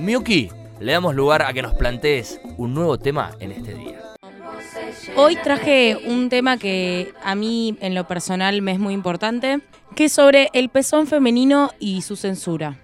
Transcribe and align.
Miyuki, 0.00 0.48
le 0.80 0.92
damos 0.92 1.14
lugar 1.14 1.42
a 1.42 1.52
que 1.52 1.60
nos 1.60 1.74
plantees 1.74 2.40
un 2.56 2.72
nuevo 2.72 2.98
tema 2.98 3.32
en 3.38 3.52
este 3.52 3.74
día. 3.74 4.00
Hoy 5.14 5.36
traje 5.36 5.98
un 6.06 6.30
tema 6.30 6.56
que 6.56 7.12
a 7.22 7.34
mí 7.34 7.76
en 7.82 7.94
lo 7.94 8.06
personal 8.06 8.62
me 8.62 8.72
es 8.72 8.78
muy 8.78 8.94
importante, 8.94 9.60
que 9.94 10.06
es 10.06 10.12
sobre 10.12 10.48
el 10.54 10.70
pezón 10.70 11.06
femenino 11.06 11.70
y 11.78 12.00
su 12.00 12.16
censura. 12.16 12.78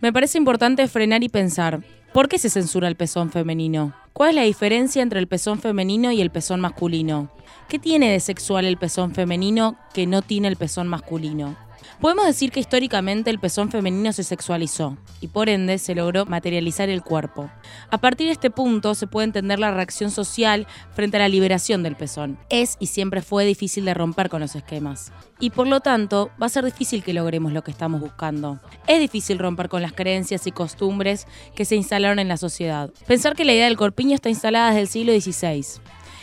Me 0.00 0.14
parece 0.14 0.38
importante 0.38 0.88
frenar 0.88 1.22
y 1.22 1.28
pensar, 1.28 1.82
¿por 2.14 2.28
qué 2.28 2.38
se 2.38 2.48
censura 2.48 2.88
el 2.88 2.96
pezón 2.96 3.30
femenino? 3.30 3.94
¿Cuál 4.14 4.30
es 4.30 4.36
la 4.36 4.42
diferencia 4.42 5.02
entre 5.02 5.20
el 5.20 5.28
pezón 5.28 5.60
femenino 5.60 6.10
y 6.10 6.22
el 6.22 6.30
pezón 6.30 6.60
masculino? 6.60 7.30
¿Qué 7.68 7.78
tiene 7.78 8.12
de 8.12 8.20
sexual 8.20 8.64
el 8.64 8.78
pezón 8.78 9.14
femenino 9.14 9.76
que 9.92 10.06
no 10.06 10.22
tiene 10.22 10.48
el 10.48 10.56
pezón 10.56 10.88
masculino? 10.88 11.56
Podemos 12.00 12.24
decir 12.24 12.50
que 12.50 12.60
históricamente 12.60 13.28
el 13.28 13.38
pezón 13.38 13.70
femenino 13.70 14.10
se 14.14 14.24
sexualizó 14.24 14.96
y 15.20 15.28
por 15.28 15.50
ende 15.50 15.76
se 15.76 15.94
logró 15.94 16.24
materializar 16.24 16.88
el 16.88 17.02
cuerpo. 17.02 17.50
A 17.90 17.98
partir 17.98 18.28
de 18.28 18.32
este 18.32 18.50
punto 18.50 18.94
se 18.94 19.06
puede 19.06 19.26
entender 19.26 19.58
la 19.58 19.70
reacción 19.70 20.10
social 20.10 20.66
frente 20.94 21.18
a 21.18 21.20
la 21.20 21.28
liberación 21.28 21.82
del 21.82 21.96
pezón. 21.96 22.38
Es 22.48 22.78
y 22.80 22.86
siempre 22.86 23.20
fue 23.20 23.44
difícil 23.44 23.84
de 23.84 23.92
romper 23.92 24.30
con 24.30 24.40
los 24.40 24.56
esquemas. 24.56 25.12
Y 25.40 25.50
por 25.50 25.66
lo 25.66 25.80
tanto 25.80 26.30
va 26.42 26.46
a 26.46 26.48
ser 26.48 26.64
difícil 26.64 27.02
que 27.02 27.12
logremos 27.12 27.52
lo 27.52 27.62
que 27.62 27.70
estamos 27.70 28.00
buscando. 28.00 28.60
Es 28.86 28.98
difícil 28.98 29.38
romper 29.38 29.68
con 29.68 29.82
las 29.82 29.92
creencias 29.92 30.46
y 30.46 30.52
costumbres 30.52 31.26
que 31.54 31.66
se 31.66 31.76
instalaron 31.76 32.18
en 32.18 32.28
la 32.28 32.38
sociedad. 32.38 32.90
Pensar 33.06 33.36
que 33.36 33.44
la 33.44 33.52
idea 33.52 33.66
del 33.66 33.76
corpiño 33.76 34.14
está 34.14 34.30
instalada 34.30 34.68
desde 34.68 34.80
el 34.80 34.88
siglo 34.88 35.12
XVI. 35.12 35.82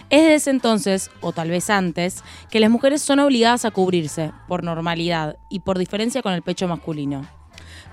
Es 0.10 0.22
desde 0.22 0.36
ese 0.36 0.50
entonces, 0.52 1.12
o 1.20 1.34
tal 1.34 1.50
vez 1.50 1.70
antes, 1.70 2.24
que 2.50 2.62
las 2.62 2.70
mujeres 2.70 3.02
son 3.02 3.20
obligadas 3.20 3.66
a 3.66 3.72
cubrirse, 3.72 4.32
por 4.48 4.64
normalidad 4.64 5.36
y 5.50 5.60
por 5.60 5.78
diferencia 5.78 6.22
con 6.22 6.32
el 6.32 6.44
pecho 6.44 6.66
masculino. 6.68 7.28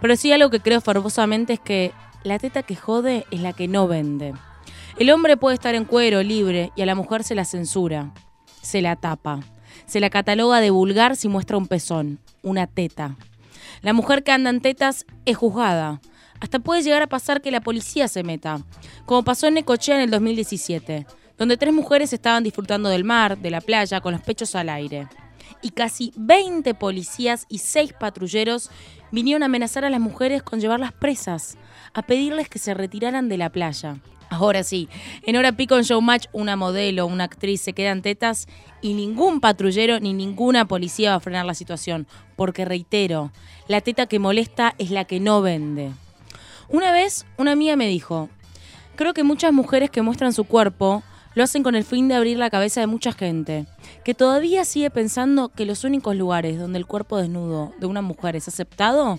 Pero 0.00 0.14
sí 0.14 0.33
algo 0.33 0.48
que 0.48 0.61
creo 0.61 0.80
fervosamente 0.80 1.55
es 1.55 1.61
que 1.61 1.92
la 2.22 2.38
teta 2.38 2.62
que 2.62 2.77
jode 2.77 3.27
es 3.33 3.41
la 3.41 3.53
que 3.53 3.66
no 3.66 3.88
vende. 3.88 4.33
El 4.97 5.11
hombre 5.11 5.36
puede 5.36 5.55
estar 5.55 5.75
en 5.75 5.84
cuero, 5.86 6.22
libre, 6.22 6.70
y 6.77 6.83
a 6.83 6.86
la 6.86 6.94
mujer 6.94 7.25
se 7.25 7.34
la 7.34 7.44
censura, 7.44 8.14
se 8.62 8.81
la 8.81 8.94
tapa, 8.94 9.41
se 9.86 9.98
la 9.98 10.08
cataloga 10.08 10.60
de 10.60 10.70
vulgar 10.70 11.16
si 11.16 11.27
muestra 11.27 11.56
un 11.56 11.66
pezón, 11.66 12.20
una 12.44 12.69
teta. 12.69 13.16
La 13.83 13.92
mujer 13.92 14.22
que 14.22 14.31
anda 14.31 14.50
en 14.50 14.60
tetas 14.60 15.05
es 15.25 15.36
juzgada. 15.36 16.00
Hasta 16.38 16.60
puede 16.60 16.83
llegar 16.83 17.03
a 17.03 17.08
pasar 17.08 17.42
que 17.42 17.50
la 17.50 17.60
policía 17.60 18.06
se 18.06 18.22
meta, 18.22 18.60
como 19.05 19.25
pasó 19.25 19.48
en 19.48 19.55
Necochea 19.55 19.97
en 19.97 20.03
el 20.03 20.10
2017 20.10 21.06
donde 21.38 21.56
tres 21.56 21.72
mujeres 21.72 22.12
estaban 22.12 22.44
disfrutando 22.44 22.88
del 22.88 23.04
mar, 23.04 23.38
de 23.38 23.50
la 23.50 23.60
playa, 23.60 24.00
con 24.00 24.12
los 24.12 24.22
pechos 24.22 24.54
al 24.54 24.68
aire. 24.68 25.08
Y 25.62 25.70
casi 25.70 26.12
20 26.16 26.74
policías 26.74 27.46
y 27.48 27.58
6 27.58 27.94
patrulleros 27.94 28.70
vinieron 29.10 29.42
a 29.42 29.46
amenazar 29.46 29.84
a 29.84 29.91
las 29.91 30.00
mujeres 30.00 30.42
con 30.42 30.60
llevarlas 30.60 30.92
presas, 30.92 31.56
a 31.92 32.02
pedirles 32.02 32.48
que 32.48 32.58
se 32.58 32.74
retiraran 32.74 33.28
de 33.28 33.38
la 33.38 33.50
playa. 33.50 33.96
Ahora 34.30 34.64
sí, 34.64 34.88
en 35.22 35.36
hora 35.36 35.52
pico 35.52 35.76
en 35.76 35.84
Showmatch 35.84 36.26
una 36.32 36.56
modelo, 36.56 37.06
una 37.06 37.24
actriz 37.24 37.60
se 37.60 37.72
quedan 37.72 38.02
tetas 38.02 38.48
y 38.80 38.94
ningún 38.94 39.41
patrullero 39.41 40.00
ni 40.00 40.12
ninguna 40.12 40.66
policía 40.66 41.10
va 41.10 41.16
a 41.16 41.20
frenar 41.20 41.46
la 41.46 41.54
situación, 41.54 42.06
porque 42.34 42.64
reitero, 42.64 43.30
la 43.69 43.80
teta 43.80 44.06
que 44.06 44.19
molesta 44.19 44.74
es 44.78 44.91
la 44.91 45.04
que 45.04 45.20
no 45.20 45.41
vende. 45.41 45.92
Una 46.69 46.91
vez 46.91 47.26
una 47.36 47.52
amiga 47.52 47.76
me 47.76 47.86
dijo, 47.86 48.28
creo 48.96 49.14
que 49.14 49.22
muchas 49.22 49.52
mujeres 49.52 49.91
que 49.91 50.02
muestran 50.02 50.32
su 50.32 50.44
cuerpo 50.44 51.02
lo 51.34 51.42
hacen 51.42 51.62
con 51.62 51.74
el 51.74 51.84
fin 51.84 52.08
de 52.08 52.14
abrir 52.14 52.38
la 52.38 52.50
cabeza 52.50 52.80
de 52.80 52.86
mucha 52.86 53.12
gente, 53.12 53.66
que 54.04 54.14
todavía 54.14 54.64
sigue 54.64 54.90
pensando 54.90 55.48
que 55.48 55.66
los 55.66 55.84
únicos 55.84 56.16
lugares 56.16 56.58
donde 56.58 56.78
el 56.78 56.86
cuerpo 56.86 57.18
desnudo 57.18 57.72
de 57.78 57.86
una 57.86 58.02
mujer 58.02 58.36
es 58.36 58.48
aceptado 58.48 59.18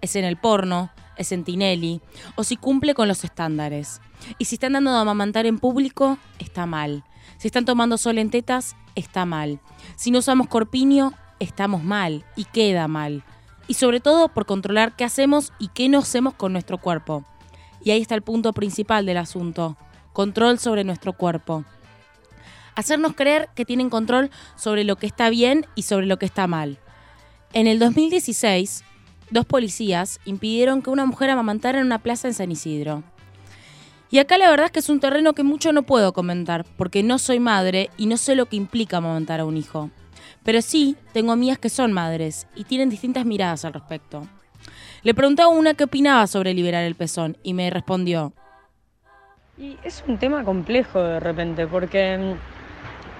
es 0.00 0.16
en 0.16 0.24
el 0.24 0.36
porno, 0.36 0.90
es 1.16 1.32
en 1.32 1.44
Tinelli, 1.44 2.00
o 2.36 2.44
si 2.44 2.56
cumple 2.56 2.94
con 2.94 3.08
los 3.08 3.24
estándares. 3.24 4.00
Y 4.38 4.44
si 4.44 4.56
están 4.56 4.74
dando 4.74 4.90
a 4.90 5.00
amamantar 5.00 5.46
en 5.46 5.58
público, 5.58 6.18
está 6.38 6.66
mal. 6.66 7.04
Si 7.38 7.48
están 7.48 7.64
tomando 7.64 7.98
sol 7.98 8.18
en 8.18 8.30
tetas, 8.30 8.76
está 8.94 9.24
mal. 9.24 9.60
Si 9.96 10.10
no 10.10 10.20
usamos 10.20 10.48
corpiño, 10.48 11.12
estamos 11.40 11.82
mal 11.82 12.24
y 12.36 12.44
queda 12.44 12.88
mal. 12.88 13.24
Y 13.66 13.74
sobre 13.74 14.00
todo 14.00 14.28
por 14.28 14.46
controlar 14.46 14.96
qué 14.96 15.04
hacemos 15.04 15.52
y 15.58 15.68
qué 15.68 15.88
no 15.88 15.98
hacemos 15.98 16.34
con 16.34 16.52
nuestro 16.52 16.78
cuerpo. 16.78 17.24
Y 17.82 17.90
ahí 17.90 18.00
está 18.00 18.14
el 18.14 18.22
punto 18.22 18.52
principal 18.52 19.06
del 19.06 19.18
asunto 19.18 19.76
control 20.18 20.58
sobre 20.58 20.82
nuestro 20.82 21.12
cuerpo. 21.12 21.64
Hacernos 22.74 23.14
creer 23.14 23.50
que 23.54 23.64
tienen 23.64 23.88
control 23.88 24.32
sobre 24.56 24.82
lo 24.82 24.96
que 24.96 25.06
está 25.06 25.30
bien 25.30 25.64
y 25.76 25.82
sobre 25.82 26.06
lo 26.06 26.18
que 26.18 26.26
está 26.26 26.48
mal. 26.48 26.78
En 27.52 27.68
el 27.68 27.78
2016, 27.78 28.82
dos 29.30 29.46
policías 29.46 30.18
impidieron 30.24 30.82
que 30.82 30.90
una 30.90 31.06
mujer 31.06 31.30
amamantara 31.30 31.78
en 31.78 31.86
una 31.86 32.00
plaza 32.00 32.26
en 32.26 32.34
San 32.34 32.50
Isidro. 32.50 33.04
Y 34.10 34.18
acá 34.18 34.38
la 34.38 34.50
verdad 34.50 34.66
es 34.66 34.72
que 34.72 34.80
es 34.80 34.88
un 34.88 34.98
terreno 34.98 35.34
que 35.34 35.44
mucho 35.44 35.72
no 35.72 35.84
puedo 35.84 36.12
comentar, 36.12 36.64
porque 36.76 37.04
no 37.04 37.20
soy 37.20 37.38
madre 37.38 37.88
y 37.96 38.06
no 38.06 38.16
sé 38.16 38.34
lo 38.34 38.46
que 38.46 38.56
implica 38.56 38.96
amamantar 38.96 39.38
a 39.38 39.44
un 39.44 39.56
hijo. 39.56 39.88
Pero 40.42 40.62
sí, 40.62 40.96
tengo 41.12 41.30
amigas 41.30 41.60
que 41.60 41.68
son 41.68 41.92
madres 41.92 42.48
y 42.56 42.64
tienen 42.64 42.90
distintas 42.90 43.24
miradas 43.24 43.64
al 43.64 43.72
respecto. 43.72 44.26
Le 45.04 45.14
pregunté 45.14 45.42
a 45.42 45.48
una 45.48 45.74
qué 45.74 45.84
opinaba 45.84 46.26
sobre 46.26 46.54
liberar 46.54 46.82
el 46.82 46.96
pezón 46.96 47.36
y 47.44 47.54
me 47.54 47.70
respondió, 47.70 48.32
y 49.58 49.80
es 49.82 50.02
un 50.04 50.18
tema 50.18 50.44
complejo 50.44 51.02
de 51.02 51.20
repente, 51.20 51.66
porque, 51.68 52.16
mm, 52.18 52.40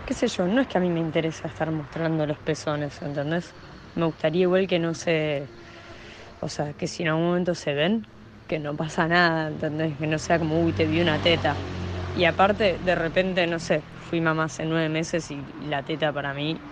qué 0.06 0.14
sé 0.14 0.28
yo, 0.28 0.46
no 0.48 0.60
es 0.62 0.68
que 0.68 0.78
a 0.78 0.80
mí 0.80 0.90
me 0.90 1.00
interesa 1.00 1.48
estar 1.48 1.70
mostrando 1.72 2.26
los 2.26 2.40
pezones, 2.40 3.02
¿entendés? 3.02 3.56
Me 3.94 4.06
gustaría 4.06 4.42
igual 4.42 4.66
que 4.68 4.78
no 4.78 4.94
se, 4.94 5.52
o 6.40 6.48
sea, 6.48 6.74
que 6.74 6.88
si 6.88 7.02
en 7.04 7.10
algún 7.10 7.26
momento 7.26 7.54
se 7.54 7.74
ven, 7.74 8.02
que 8.48 8.58
no 8.60 8.76
pasa 8.76 9.08
nada, 9.08 9.48
¿entendés? 9.48 9.98
Que 9.98 10.06
no 10.06 10.18
sea 10.18 10.38
como, 10.38 10.62
uy, 10.62 10.74
te 10.74 10.86
vi 10.86 11.00
una 11.00 11.20
teta. 11.20 11.60
Y 12.12 12.24
aparte, 12.26 12.78
de 12.80 12.94
repente, 12.96 13.46
no 13.46 13.58
sé, 13.60 13.88
fui 13.98 14.20
mamá 14.20 14.44
hace 14.44 14.66
nueve 14.66 14.88
meses 14.88 15.30
y 15.30 15.52
la 15.54 15.84
teta 15.84 16.12
para 16.12 16.34
mí 16.34 16.64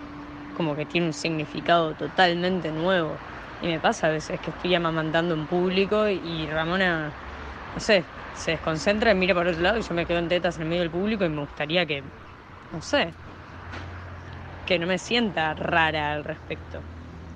como 0.53 0.75
que 0.75 0.85
tiene 0.85 1.07
un 1.07 1.13
significado 1.13 1.95
totalmente 1.95 2.71
nuevo. 2.71 3.23
Y 3.59 3.67
me 3.67 3.79
pasa 3.79 4.07
a 4.07 4.09
veces 4.11 4.39
que 4.41 4.51
estoy 4.51 4.73
amamantando 4.75 5.33
en 5.35 5.47
público 5.47 6.09
y 6.09 6.49
Ramona, 6.49 7.15
no 7.73 7.79
sé, 7.81 8.11
se 8.37 8.51
desconcentra 8.51 9.11
y 9.11 9.15
mira 9.15 9.33
para 9.33 9.49
otro 9.49 9.61
lado 9.61 9.79
y 9.79 9.81
yo 9.81 9.93
me 9.93 10.05
quedo 10.05 10.19
en 10.19 10.29
tetas 10.29 10.59
en 10.59 10.69
medio 10.69 10.81
del 10.81 10.91
público 10.91 11.25
y 11.25 11.29
me 11.29 11.41
gustaría 11.41 11.85
que, 11.85 12.03
no 12.71 12.81
sé, 12.81 13.11
que 14.65 14.79
no 14.79 14.87
me 14.87 14.97
sienta 14.97 15.53
rara 15.53 16.13
al 16.13 16.23
respecto. 16.23 16.81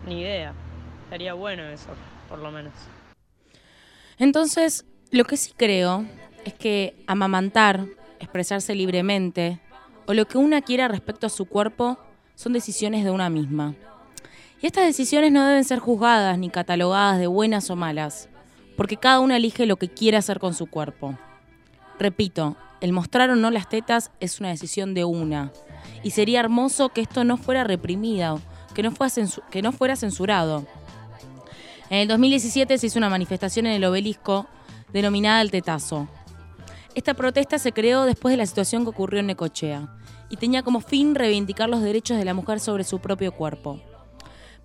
Ni 0.06 0.22
idea. 0.22 0.54
Estaría 1.06 1.34
bueno 1.34 1.64
eso, 1.64 1.90
por 2.30 2.40
lo 2.40 2.52
menos. 2.52 2.74
Entonces, 4.18 4.86
lo 5.12 5.26
que 5.26 5.38
sí 5.38 5.54
creo 5.56 6.06
es 6.46 6.54
que 6.54 7.04
amamantar, 7.08 7.86
expresarse 8.20 8.76
libremente, 8.76 9.60
o 10.06 10.14
lo 10.14 10.28
que 10.28 10.38
una 10.38 10.62
quiera 10.62 10.88
respecto 10.88 11.28
a 11.28 11.30
su 11.30 11.46
cuerpo, 11.46 11.98
son 12.36 12.54
decisiones 12.54 13.04
de 13.04 13.12
una 13.12 13.30
misma. 13.30 13.76
Y 14.62 14.68
estas 14.68 14.86
decisiones 14.86 15.32
no 15.32 15.46
deben 15.46 15.64
ser 15.64 15.80
juzgadas 15.80 16.38
ni 16.38 16.50
catalogadas 16.50 17.20
de 17.20 17.28
buenas 17.28 17.70
o 17.70 17.76
malas 17.76 18.31
porque 18.82 18.98
cada 18.98 19.20
una 19.20 19.38
elige 19.38 19.68
lo 19.68 19.76
que 19.76 19.90
quiere 19.90 20.18
hacer 20.18 20.40
con 20.40 20.56
su 20.56 20.66
cuerpo. 20.66 21.16
Repito, 22.00 22.58
el 22.80 22.94
mostrar 22.94 23.30
o 23.30 23.36
no 23.36 23.52
las 23.52 23.70
tetas 23.70 24.10
es 24.20 24.40
una 24.40 24.50
decisión 24.50 24.96
de 24.96 25.06
una, 25.06 25.52
y 26.02 26.10
sería 26.10 26.40
hermoso 26.40 26.90
que 26.90 27.02
esto 27.02 27.24
no 27.24 27.38
fuera 27.38 27.64
reprimido, 27.64 28.42
que 28.74 28.82
no 28.82 28.90
fuera, 28.90 29.14
que 29.52 29.62
no 29.62 29.72
fuera 29.72 29.96
censurado. 29.96 30.66
En 31.92 32.00
el 32.00 32.08
2017 32.08 32.76
se 32.80 32.88
hizo 32.88 32.98
una 32.98 33.12
manifestación 33.12 33.68
en 33.68 33.74
el 33.74 33.86
obelisco 33.86 34.48
denominada 34.92 35.44
el 35.44 35.52
tetazo. 35.52 36.08
Esta 36.96 37.14
protesta 37.14 37.60
se 37.60 37.74
creó 37.74 38.06
después 38.06 38.34
de 38.34 38.38
la 38.38 38.48
situación 38.48 38.82
que 38.82 38.90
ocurrió 38.90 39.20
en 39.20 39.28
Necochea 39.28 39.96
y 40.32 40.38
tenía 40.38 40.64
como 40.64 40.82
fin 40.82 41.14
reivindicar 41.14 41.70
los 41.70 41.84
derechos 41.84 42.18
de 42.18 42.26
la 42.26 42.34
mujer 42.34 42.60
sobre 42.60 42.84
su 42.84 42.98
propio 42.98 43.32
cuerpo. 43.32 43.80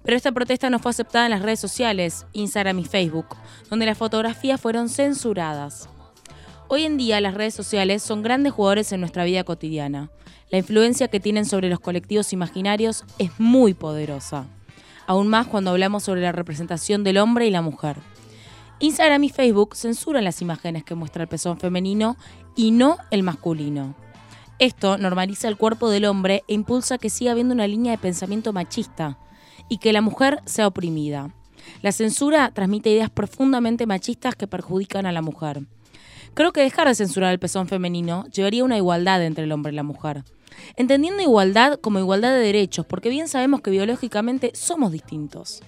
Pero 0.06 0.16
esta 0.16 0.30
protesta 0.30 0.70
no 0.70 0.78
fue 0.78 0.90
aceptada 0.90 1.26
en 1.26 1.32
las 1.32 1.42
redes 1.42 1.58
sociales, 1.58 2.26
Instagram 2.32 2.78
y 2.78 2.84
Facebook, 2.84 3.26
donde 3.68 3.86
las 3.86 3.98
fotografías 3.98 4.60
fueron 4.60 4.88
censuradas. 4.88 5.88
Hoy 6.68 6.84
en 6.84 6.96
día 6.96 7.20
las 7.20 7.34
redes 7.34 7.54
sociales 7.54 8.04
son 8.04 8.22
grandes 8.22 8.52
jugadores 8.52 8.92
en 8.92 9.00
nuestra 9.00 9.24
vida 9.24 9.42
cotidiana. 9.42 10.10
La 10.48 10.58
influencia 10.58 11.08
que 11.08 11.18
tienen 11.18 11.44
sobre 11.44 11.68
los 11.68 11.80
colectivos 11.80 12.32
imaginarios 12.32 13.04
es 13.18 13.32
muy 13.38 13.74
poderosa, 13.74 14.46
aún 15.08 15.26
más 15.26 15.48
cuando 15.48 15.72
hablamos 15.72 16.04
sobre 16.04 16.20
la 16.20 16.30
representación 16.30 17.02
del 17.02 17.18
hombre 17.18 17.48
y 17.48 17.50
la 17.50 17.62
mujer. 17.62 17.96
Instagram 18.78 19.24
y 19.24 19.30
Facebook 19.30 19.74
censuran 19.74 20.22
las 20.22 20.40
imágenes 20.40 20.84
que 20.84 20.94
muestra 20.94 21.24
el 21.24 21.28
pezón 21.28 21.58
femenino 21.58 22.16
y 22.54 22.70
no 22.70 22.96
el 23.10 23.24
masculino. 23.24 23.96
Esto 24.60 24.98
normaliza 24.98 25.48
el 25.48 25.56
cuerpo 25.56 25.90
del 25.90 26.04
hombre 26.04 26.44
e 26.46 26.54
impulsa 26.54 26.96
que 26.96 27.10
siga 27.10 27.32
habiendo 27.32 27.54
una 27.54 27.66
línea 27.66 27.90
de 27.90 27.98
pensamiento 27.98 28.52
machista, 28.52 29.18
y 29.68 29.78
que 29.78 29.92
la 29.92 30.00
mujer 30.00 30.40
sea 30.44 30.66
oprimida. 30.66 31.34
La 31.82 31.92
censura 31.92 32.50
transmite 32.52 32.90
ideas 32.90 33.10
profundamente 33.10 33.86
machistas 33.86 34.34
que 34.34 34.46
perjudican 34.46 35.06
a 35.06 35.12
la 35.12 35.22
mujer. 35.22 35.62
Creo 36.34 36.52
que 36.52 36.60
dejar 36.60 36.88
de 36.88 36.94
censurar 36.94 37.32
el 37.32 37.38
pezón 37.38 37.66
femenino 37.66 38.26
llevaría 38.26 38.62
a 38.62 38.66
una 38.66 38.76
igualdad 38.76 39.24
entre 39.24 39.44
el 39.44 39.52
hombre 39.52 39.72
y 39.72 39.76
la 39.76 39.82
mujer. 39.82 40.24
Entendiendo 40.76 41.22
igualdad 41.22 41.78
como 41.80 41.98
igualdad 41.98 42.32
de 42.32 42.40
derechos, 42.40 42.86
porque 42.86 43.08
bien 43.08 43.28
sabemos 43.28 43.60
que 43.60 43.70
biológicamente 43.70 44.52
somos 44.54 44.92
distintos. 44.92 45.62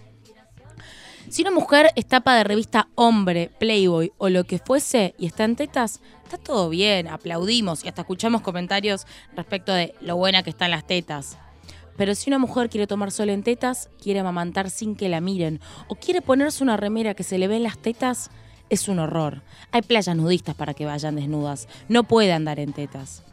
Si 1.28 1.42
una 1.42 1.50
mujer 1.50 1.90
es 1.94 2.06
tapa 2.06 2.36
de 2.36 2.44
revista 2.44 2.88
Hombre, 2.94 3.50
Playboy 3.58 4.12
o 4.16 4.30
lo 4.30 4.44
que 4.44 4.58
fuese 4.58 5.14
y 5.18 5.26
está 5.26 5.44
en 5.44 5.56
tetas, 5.56 6.00
está 6.24 6.38
todo 6.38 6.70
bien, 6.70 7.06
aplaudimos 7.06 7.84
y 7.84 7.88
hasta 7.88 8.02
escuchamos 8.02 8.40
comentarios 8.40 9.06
respecto 9.36 9.72
de 9.72 9.94
lo 10.00 10.16
buena 10.16 10.42
que 10.42 10.50
están 10.50 10.70
las 10.70 10.86
tetas. 10.86 11.38
Pero 11.98 12.14
si 12.14 12.30
una 12.30 12.38
mujer 12.38 12.70
quiere 12.70 12.86
tomar 12.86 13.10
sol 13.10 13.28
en 13.28 13.42
tetas, 13.42 13.90
quiere 14.00 14.20
amamantar 14.20 14.70
sin 14.70 14.94
que 14.94 15.08
la 15.08 15.20
miren, 15.20 15.60
o 15.88 15.96
quiere 15.96 16.22
ponerse 16.22 16.62
una 16.62 16.76
remera 16.76 17.12
que 17.12 17.24
se 17.24 17.38
le 17.38 17.48
ven 17.48 17.64
las 17.64 17.76
tetas, 17.76 18.30
es 18.70 18.88
un 18.88 19.00
horror. 19.00 19.42
Hay 19.72 19.82
playas 19.82 20.16
nudistas 20.16 20.54
para 20.54 20.74
que 20.74 20.86
vayan 20.86 21.16
desnudas. 21.16 21.68
No 21.88 22.04
puede 22.04 22.32
andar 22.32 22.60
en 22.60 22.72
tetas. 22.72 23.24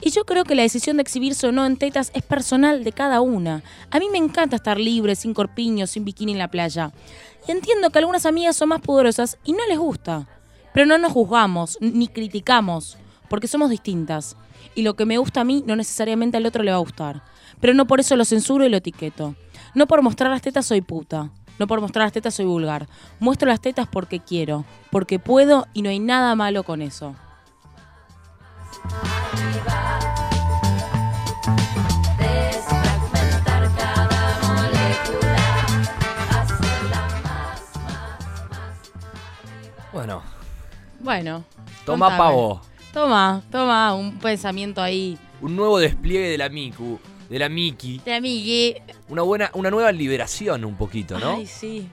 Y 0.00 0.10
yo 0.10 0.24
creo 0.24 0.42
que 0.42 0.56
la 0.56 0.62
decisión 0.62 0.96
de 0.96 1.02
exhibirse 1.02 1.46
o 1.46 1.52
no 1.52 1.64
en 1.64 1.76
tetas 1.76 2.10
es 2.12 2.24
personal 2.24 2.82
de 2.82 2.90
cada 2.90 3.20
una. 3.20 3.62
A 3.92 4.00
mí 4.00 4.08
me 4.10 4.18
encanta 4.18 4.56
estar 4.56 4.80
libre, 4.80 5.14
sin 5.14 5.32
corpiños, 5.32 5.90
sin 5.90 6.04
bikini 6.04 6.32
en 6.32 6.38
la 6.38 6.50
playa. 6.50 6.92
Y 7.46 7.52
entiendo 7.52 7.90
que 7.90 8.00
algunas 8.00 8.26
amigas 8.26 8.56
son 8.56 8.70
más 8.70 8.80
pudorosas 8.80 9.38
y 9.44 9.52
no 9.52 9.64
les 9.68 9.78
gusta. 9.78 10.26
Pero 10.74 10.86
no 10.86 10.98
nos 10.98 11.12
juzgamos, 11.12 11.78
ni 11.80 12.08
criticamos, 12.08 12.96
porque 13.28 13.46
somos 13.46 13.70
distintas. 13.70 14.36
Y 14.74 14.82
lo 14.82 14.94
que 14.94 15.06
me 15.06 15.18
gusta 15.18 15.42
a 15.42 15.44
mí 15.44 15.62
no 15.66 15.76
necesariamente 15.76 16.36
al 16.36 16.46
otro 16.46 16.64
le 16.64 16.72
va 16.72 16.78
a 16.78 16.80
gustar. 16.80 17.22
Pero 17.62 17.72
no 17.74 17.86
por 17.86 18.00
eso 18.00 18.16
lo 18.16 18.24
censuro 18.26 18.66
y 18.66 18.68
lo 18.68 18.76
etiqueto. 18.76 19.36
No 19.74 19.86
por 19.86 20.02
mostrar 20.02 20.30
las 20.30 20.42
tetas 20.42 20.66
soy 20.66 20.80
puta. 20.82 21.30
No 21.58 21.66
por 21.68 21.80
mostrar 21.80 22.04
las 22.04 22.12
tetas 22.12 22.34
soy 22.34 22.44
vulgar. 22.44 22.88
Muestro 23.20 23.48
las 23.48 23.60
tetas 23.60 23.86
porque 23.86 24.18
quiero, 24.20 24.64
porque 24.90 25.18
puedo 25.20 25.66
y 25.72 25.82
no 25.82 25.88
hay 25.90 26.00
nada 26.00 26.34
malo 26.34 26.64
con 26.64 26.82
eso. 26.82 27.14
Bueno, 39.92 40.22
Bueno. 41.00 41.44
toma 41.84 42.06
contame. 42.06 42.18
pavo. 42.18 42.60
Toma, 42.92 43.42
toma, 43.50 43.94
un 43.94 44.18
pensamiento 44.18 44.80
ahí. 44.82 45.18
Un 45.40 45.56
nuevo 45.56 45.78
despliegue 45.78 46.28
de 46.28 46.38
la 46.38 46.48
Miku, 46.48 46.98
de 47.28 47.38
la 47.38 47.48
Miki. 47.48 48.00
De 48.04 48.14
amigui. 48.14 48.74
Una 49.08 49.22
buena, 49.22 49.50
una 49.54 49.70
nueva 49.70 49.90
liberación 49.92 50.64
un 50.64 50.76
poquito, 50.76 51.18
¿no? 51.18 51.36
Ay, 51.36 51.46
sí. 51.46 51.88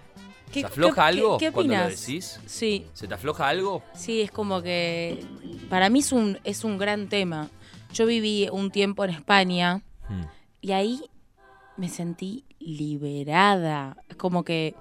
¿Qué- 0.51 0.61
¿Se 0.61 0.65
afloja 0.65 0.95
qué- 0.95 1.01
algo 1.01 1.37
¿Qué, 1.37 1.45
qué 1.47 1.51
cuando 1.51 1.73
lo 1.75 1.79
opinas? 1.83 1.99
decís? 2.05 2.39
Sí, 2.47 2.85
¿Se 2.93 3.07
te 3.07 3.13
afloja 3.13 3.47
algo? 3.47 3.83
sí, 3.93 4.21
es 4.21 4.31
como 4.31 4.61
que 4.63 5.23
para 5.69 5.89
mí 5.89 5.99
es 5.99 6.11
un, 6.11 6.39
es 6.43 6.63
un 6.63 6.77
gran 6.79 7.07
tema. 7.07 7.49
Yo 7.93 8.05
viví 8.05 8.49
un 8.51 8.71
tiempo 8.71 9.03
en 9.05 9.11
España 9.11 9.81
Hmm. 10.07 10.23
y 10.61 10.71
ahí 10.71 11.01
me 11.77 11.87
sentí 11.87 12.43
liberada. 12.59 13.95
Es 14.09 14.15
como 14.15 14.43
que, 14.43 14.73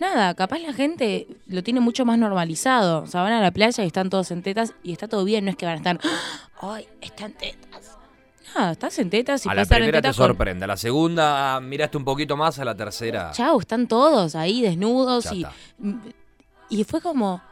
nada, 0.00 0.34
capaz 0.34 0.58
la 0.60 0.72
gente 0.72 1.26
lo 1.46 1.62
tiene 1.62 1.80
mucho 1.80 2.04
más 2.06 2.18
normalizado. 2.18 3.02
O 3.02 3.06
sea, 3.06 3.22
van 3.22 3.32
a 3.34 3.40
la 3.42 3.50
playa 3.50 3.84
y 3.84 3.86
están 3.86 4.08
todos 4.10 4.30
en 4.30 4.42
tetas 4.42 4.74
y 4.82 4.92
está 4.92 5.06
todo 5.06 5.24
bien, 5.24 5.44
no 5.44 5.50
es 5.50 5.56
que 5.56 5.66
van 5.66 5.74
a 5.74 5.76
estar, 5.78 6.00
¡ay, 6.62 6.86
están 7.02 7.32
tetas! 7.34 7.98
Nada, 8.54 8.72
estás 8.72 8.98
en 8.98 9.10
tetas 9.10 9.44
y 9.44 9.48
a 9.48 9.54
la 9.54 9.64
primera 9.64 9.86
te 9.86 9.92
tetas 10.02 10.16
con- 10.16 10.26
sorprende, 10.28 10.64
a 10.64 10.68
la 10.68 10.76
segunda 10.76 11.60
miraste 11.60 11.96
un 11.96 12.04
poquito 12.04 12.36
más, 12.36 12.58
a 12.58 12.64
la 12.64 12.74
tercera. 12.76 13.30
Chau, 13.32 13.58
están 13.60 13.88
todos 13.88 14.34
ahí 14.36 14.62
desnudos 14.62 15.24
Ya 15.24 15.34
y, 15.34 15.42
está. 15.42 15.52
y 16.70 16.84
fue 16.84 17.00
como, 17.00 17.42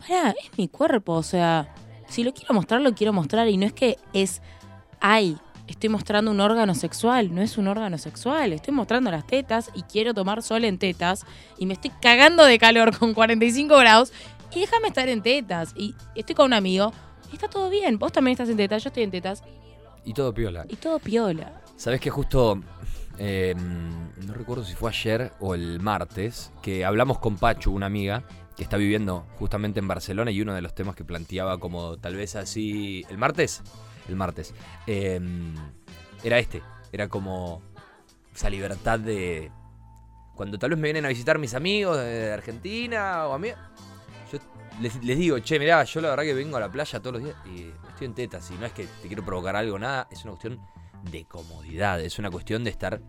pará, 0.00 0.30
es 0.32 0.58
mi 0.58 0.68
cuerpo, 0.68 1.12
o 1.14 1.22
sea, 1.22 1.74
si 2.08 2.24
lo 2.24 2.32
quiero 2.34 2.52
mostrar, 2.54 2.80
lo 2.80 2.94
quiero 2.94 3.12
mostrar 3.12 3.48
y 3.48 3.56
no 3.56 3.64
es 3.66 3.72
que 3.72 3.96
es, 4.12 4.42
ay, 5.00 5.38
estoy 5.66 5.88
mostrando 5.88 6.30
un 6.30 6.40
órgano 6.40 6.74
sexual, 6.74 7.34
no 7.34 7.40
es 7.40 7.56
un 7.56 7.66
órgano 7.68 7.96
sexual, 7.96 8.52
estoy 8.52 8.74
mostrando 8.74 9.10
las 9.10 9.26
tetas 9.26 9.70
y 9.74 9.82
quiero 9.82 10.12
tomar 10.12 10.42
sol 10.42 10.64
en 10.64 10.78
tetas 10.78 11.24
y 11.56 11.64
me 11.64 11.72
estoy 11.72 11.90
cagando 12.02 12.44
de 12.44 12.58
calor 12.58 12.96
con 12.98 13.14
45 13.14 13.76
grados 13.78 14.12
y 14.54 14.60
déjame 14.60 14.88
estar 14.88 15.08
en 15.08 15.22
tetas 15.22 15.72
y 15.74 15.94
estoy 16.14 16.34
con 16.34 16.46
un 16.46 16.52
amigo 16.52 16.92
y 17.32 17.34
está 17.36 17.48
todo 17.48 17.70
bien, 17.70 17.98
vos 17.98 18.12
también 18.12 18.32
estás 18.32 18.50
en 18.50 18.58
tetas, 18.58 18.84
yo 18.84 18.88
estoy 18.88 19.04
en 19.04 19.10
tetas 19.10 19.42
Y 20.04 20.12
todo 20.12 20.32
piola. 20.34 20.66
y 20.68 20.76
todo 20.76 20.98
piola. 20.98 21.60
Sabes 21.76 22.00
que 22.00 22.10
justo, 22.10 22.60
eh, 23.18 23.54
no 23.56 24.34
recuerdo 24.34 24.64
si 24.64 24.74
fue 24.74 24.90
ayer 24.90 25.32
o 25.40 25.54
el 25.54 25.80
martes, 25.80 26.52
que 26.62 26.84
hablamos 26.84 27.18
con 27.18 27.36
Pachu, 27.36 27.72
una 27.72 27.86
amiga 27.86 28.24
que 28.56 28.62
está 28.62 28.76
viviendo 28.76 29.26
justamente 29.38 29.80
en 29.80 29.88
Barcelona 29.88 30.30
y 30.30 30.40
uno 30.40 30.54
de 30.54 30.62
los 30.62 30.74
temas 30.74 30.94
que 30.94 31.04
planteaba 31.04 31.58
como 31.58 31.96
tal 31.96 32.14
vez 32.14 32.36
así, 32.36 33.04
el 33.08 33.18
martes, 33.18 33.62
el 34.08 34.16
martes, 34.16 34.54
eh, 34.86 35.20
era 36.22 36.38
este, 36.38 36.62
era 36.92 37.08
como 37.08 37.62
esa 38.34 38.50
libertad 38.50 38.98
de... 38.98 39.50
Cuando 40.34 40.58
tal 40.58 40.70
vez 40.70 40.78
me 40.78 40.88
vienen 40.88 41.04
a 41.04 41.08
visitar 41.08 41.38
mis 41.38 41.54
amigos 41.54 41.96
de 41.96 42.32
Argentina 42.32 43.26
o 43.28 43.34
a 43.34 43.38
mí, 43.38 43.48
yo 43.48 43.54
les, 44.80 45.02
les 45.04 45.18
digo, 45.18 45.38
che, 45.40 45.58
mirá, 45.58 45.84
yo 45.84 46.00
la 46.00 46.10
verdad 46.10 46.24
que 46.24 46.34
vengo 46.34 46.56
a 46.56 46.60
la 46.60 46.70
playa 46.70 47.00
todos 47.00 47.14
los 47.14 47.22
días 47.24 47.36
y 47.46 47.70
estoy 47.88 48.06
en 48.06 48.14
tetas 48.14 48.50
y 48.50 48.54
no 48.54 48.66
es 48.66 48.72
que 48.72 48.86
te 49.02 49.08
quiero 49.08 49.24
provocar 49.24 49.56
algo, 49.56 49.78
nada, 49.78 50.08
es 50.10 50.22
una 50.24 50.32
cuestión 50.32 50.60
de 51.10 51.24
comodidad, 51.26 52.00
es 52.00 52.18
una 52.18 52.30
cuestión 52.30 52.64
de 52.64 52.70
estar 52.70 53.00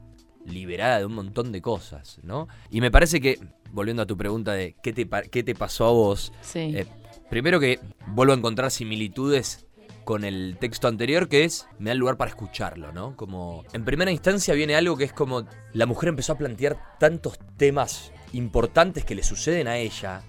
liberada 0.46 1.00
de 1.00 1.06
un 1.06 1.14
montón 1.16 1.52
de 1.52 1.62
cosas, 1.62 2.20
¿no? 2.24 2.48
Y 2.70 2.82
me 2.82 2.92
parece 2.92 3.20
que, 3.20 3.40
volviendo 3.72 4.04
a 4.04 4.06
tu 4.06 4.16
pregunta 4.16 4.54
de 4.54 4.76
qué 4.84 4.94
te, 4.94 5.08
qué 5.32 5.44
te 5.44 5.56
pasó 5.56 5.86
a 5.88 5.92
vos, 5.92 6.32
Sí. 6.42 6.60
eh, 6.76 6.86
primero 7.30 7.60
que 7.60 7.80
vuelvo 8.08 8.34
a 8.34 8.38
encontrar 8.38 8.70
similitudes 8.70 9.66
con 10.04 10.24
el 10.24 10.58
texto 10.60 10.88
anterior 10.88 11.28
que 11.28 11.46
es, 11.46 11.68
me 11.80 11.86
da 11.90 11.94
el 11.94 11.98
lugar 11.98 12.16
para 12.18 12.30
escucharlo, 12.30 12.92
¿no? 12.92 13.16
Como, 13.16 13.64
en 13.74 13.86
primera 13.86 14.12
instancia 14.12 14.54
viene 14.54 14.76
algo 14.76 14.98
que 14.98 15.06
es 15.06 15.14
como, 15.14 15.48
la 15.74 15.88
mujer 15.88 16.10
empezó 16.10 16.34
a 16.34 16.38
plantear 16.38 16.78
tantos 17.00 17.40
temas 17.58 18.12
importantes 18.32 19.04
que 19.04 19.16
le 19.16 19.24
suceden 19.24 19.68
a 19.68 19.78
ella 19.78 20.22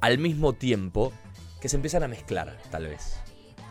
al 0.00 0.18
mismo 0.18 0.52
tiempo 0.52 1.12
que 1.60 1.68
se 1.68 1.76
empiezan 1.76 2.02
a 2.02 2.08
mezclar, 2.08 2.58
tal 2.70 2.86
vez. 2.86 3.18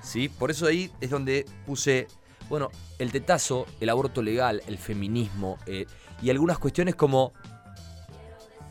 ¿Sí? 0.02 0.30
Por 0.30 0.52
eso 0.52 0.68
ahí 0.68 0.92
es 1.02 1.10
donde 1.10 1.46
puse, 1.66 2.08
bueno, 2.50 2.70
el 3.00 3.12
tetazo, 3.12 3.66
el 3.80 3.90
aborto 3.90 4.22
legal, 4.22 4.62
el 4.68 4.78
feminismo 4.78 5.58
eh, 5.66 5.86
y 6.22 6.30
algunas 6.30 6.60
cuestiones 6.60 6.96
como... 6.96 7.34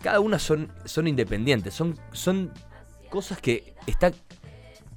Cada 0.02 0.20
una 0.20 0.38
son, 0.38 0.70
son 0.84 1.08
independientes, 1.08 1.72
son, 1.72 1.98
son 2.12 2.52
cosas 3.08 3.40
que 3.40 3.74
está 3.86 4.12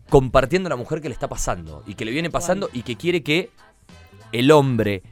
compartiendo 0.10 0.68
la 0.70 0.76
mujer 0.76 1.02
que 1.02 1.08
le 1.08 1.14
está 1.14 1.30
pasando 1.30 1.84
y 1.86 1.96
que 1.96 2.04
le 2.04 2.12
viene 2.12 2.30
pasando 2.30 2.70
y 2.74 2.84
que 2.84 2.98
quiere 2.98 3.24
que 3.24 3.50
el 4.32 4.52
hombre, 4.52 5.04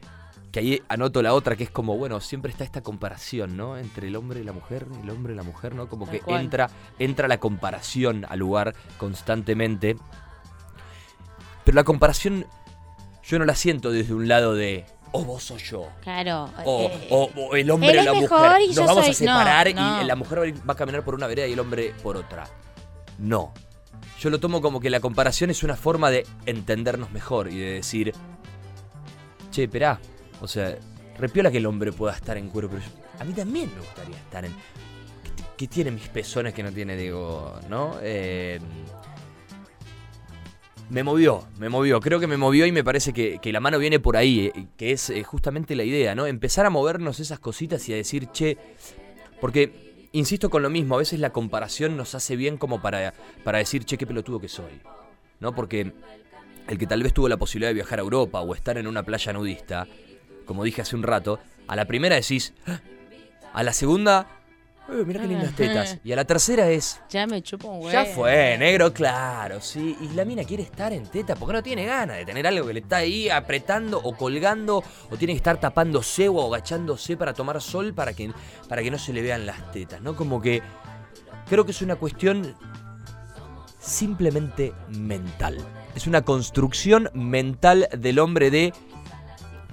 que 0.56 0.60
ahí 0.62 0.82
anoto 0.88 1.22
la 1.22 1.34
otra 1.34 1.58
que 1.58 1.66
es 1.66 1.70
como, 1.70 1.98
bueno, 1.98 2.22
siempre 2.22 2.50
está 2.50 2.64
esta 2.64 2.80
comparación, 2.82 3.58
¿no? 3.58 3.78
Entre 3.78 4.08
el 4.08 4.16
hombre 4.16 4.40
y 4.40 4.44
la 4.46 4.54
mujer, 4.54 4.88
el 5.04 5.10
hombre 5.10 5.34
y 5.34 5.36
la 5.36 5.44
mujer, 5.44 5.76
¿no? 5.76 5.90
Como 5.90 6.10
que 6.10 6.22
entra, 6.28 6.70
entra 6.98 7.28
la 7.28 7.40
comparación 7.42 8.26
al 8.30 8.40
lugar 8.40 8.74
constantemente. 8.98 9.98
Pero 11.66 11.76
la 11.76 11.84
comparación 11.84 12.46
yo 13.24 13.38
no 13.38 13.44
la 13.44 13.54
siento 13.54 13.92
desde 13.92 14.14
un 14.14 14.30
lado 14.30 14.54
de, 14.54 14.86
oh, 15.12 15.26
vos 15.26 15.44
sos 15.44 15.62
yo. 15.64 15.90
Claro. 16.02 16.50
O, 16.64 16.84
eh, 16.90 17.08
o- 17.12 17.30
o 17.36 17.56
el 17.58 17.70
hombre 17.70 18.00
o 18.00 18.04
la 18.04 18.14
mujer. 18.14 18.30
Nos 18.68 18.76
vamos 18.78 19.04
soy- 19.04 19.12
a 19.12 19.14
separar 19.14 19.76
no, 19.76 19.98
no. 19.98 20.02
y 20.04 20.06
la 20.06 20.16
mujer 20.16 20.40
va 20.40 20.44
a 20.44 20.48
ir- 20.48 20.70
va 20.70 20.72
a 20.74 20.78
caminar 20.78 21.04
por 21.04 21.16
una 21.16 21.28
vereda 21.28 21.48
y 21.48 21.52
el 21.54 21.60
hombre 21.60 21.94
por 22.02 22.16
otra. 22.16 22.48
No. 23.18 23.52
Yo 24.22 24.30
lo 24.30 24.40
tomo 24.40 24.62
como 24.62 24.80
que 24.80 24.90
la 24.90 25.02
comparación 25.02 25.50
es 25.50 25.64
una 25.64 25.76
forma 25.76 26.10
de 26.12 26.26
entendernos 26.46 27.12
mejor 27.12 27.52
y 27.52 27.58
de 27.60 27.72
decir, 27.74 28.14
che, 29.52 29.64
esperá. 29.64 30.00
O 30.42 30.48
sea, 30.48 30.78
repiola 31.18 31.52
que 31.52 31.58
el 31.58 31.66
hombre 31.66 31.92
pueda 31.92 32.14
estar 32.14 32.38
en 32.38 32.50
cuero, 32.50 32.70
pero 32.70 32.82
a 33.20 33.24
mí 33.24 33.34
también 33.34 33.72
me 33.74 33.82
gustaría 33.82 34.18
estar 34.18 34.46
en. 34.46 34.52
¿Qué, 34.52 35.44
qué 35.58 35.68
tiene 35.68 35.92
mis 35.92 36.08
pezones 36.10 36.54
que 36.54 36.64
no 36.64 36.72
tiene, 36.72 36.96
digo, 36.96 37.60
no? 37.70 37.98
Eh, 38.02 38.60
me 40.90 41.04
movió, 41.04 41.48
me 41.58 41.70
movió. 41.70 42.00
Creo 42.00 42.20
que 42.20 42.28
me 42.28 42.38
movió 42.38 42.66
y 42.66 42.72
me 42.72 42.84
parece 42.84 43.12
que, 43.12 43.40
que 43.42 43.52
la 43.52 43.60
mano 43.60 43.80
viene 43.80 44.00
por 44.00 44.18
ahí, 44.18 44.52
eh, 44.54 44.68
que 44.78 44.92
es 44.92 45.10
eh, 45.10 45.24
justamente 45.24 45.76
la 45.76 45.84
idea, 45.84 46.14
¿no? 46.16 46.28
Empezar 46.28 46.66
a 46.66 46.70
movernos 46.70 47.20
esas 47.20 47.40
cositas 47.40 47.88
y 47.90 47.94
a 47.94 47.96
decir, 47.96 48.28
che, 48.32 48.58
porque, 49.42 50.08
insisto 50.12 50.50
con 50.50 50.62
lo 50.62 50.70
mismo, 50.70 50.96
a 50.96 51.00
veces 51.00 51.20
la 51.20 51.32
comparación 51.32 51.98
nos 51.98 52.14
hace 52.14 52.36
bien 52.36 52.58
como 52.58 52.82
para, 52.82 53.14
para 53.44 53.58
decir, 53.58 53.86
che, 53.86 53.98
qué 53.98 54.06
pelotudo 54.06 54.40
que 54.40 54.48
soy, 54.48 54.82
¿no? 55.40 55.56
Porque 55.56 55.92
el 56.68 56.78
que 56.78 56.88
tal 56.88 57.02
vez 57.02 57.14
tuvo 57.14 57.30
la 57.30 57.38
posibilidad 57.38 57.70
de 57.70 57.76
viajar 57.76 58.00
a 58.00 58.04
Europa 58.04 58.42
o 58.42 58.54
estar 58.54 58.78
en 58.78 58.88
una 58.88 59.04
playa 59.04 59.34
nudista, 59.34 59.88
como 60.46 60.64
dije 60.64 60.82
hace 60.82 60.96
un 60.96 61.04
rato, 61.04 61.40
a 61.68 61.76
la 61.76 61.86
primera 61.86 62.16
decís, 62.16 62.54
"Ah", 62.68 62.80
a 63.54 63.64
la 63.64 63.74
segunda, 63.74 64.28
eh, 64.90 65.04
mirá 65.06 65.22
qué 65.22 65.28
lindas 65.28 65.56
tetas, 65.56 65.98
y 66.04 66.12
a 66.12 66.16
la 66.16 66.26
tercera 66.26 66.70
es, 66.70 67.02
Ya 67.10 67.26
me 67.26 67.42
chupo 67.42 67.68
un 67.70 67.78
huevo. 67.78 67.92
ya 67.92 68.06
fue, 68.06 68.56
negro, 68.60 68.94
claro, 68.94 69.60
sí. 69.62 69.98
Y 70.02 70.10
la 70.14 70.26
mina 70.26 70.44
quiere 70.44 70.62
estar 70.64 70.94
en 70.94 71.08
teta 71.08 71.36
porque 71.36 71.54
no 71.54 71.64
tiene 71.64 71.86
ganas 71.86 72.18
de 72.18 72.26
tener 72.26 72.46
algo 72.46 72.68
que 72.68 72.74
le 72.74 72.80
está 72.82 72.98
ahí 72.98 73.30
apretando 73.30 74.00
o 74.00 74.16
colgando 74.16 74.84
o 75.10 75.18
tiene 75.18 75.34
que 75.34 75.38
estar 75.38 75.60
tapándose 75.60 76.30
o 76.30 76.54
agachándose 76.54 77.18
para 77.18 77.34
tomar 77.34 77.60
sol 77.62 77.94
para 77.94 78.14
que, 78.14 78.32
para 78.70 78.84
que 78.84 78.92
no 78.92 79.00
se 79.00 79.12
le 79.14 79.22
vean 79.24 79.46
las 79.46 79.72
tetas, 79.72 80.02
¿no? 80.02 80.16
Como 80.16 80.40
que 80.42 80.62
creo 81.50 81.66
que 81.66 81.72
es 81.72 81.82
una 81.82 81.96
cuestión 81.96 82.56
simplemente 83.80 84.74
mental. 84.90 85.58
Es 85.96 86.08
una 86.08 86.24
construcción 86.24 87.10
mental 87.14 87.88
del 87.98 88.20
hombre 88.20 88.52
de 88.52 88.74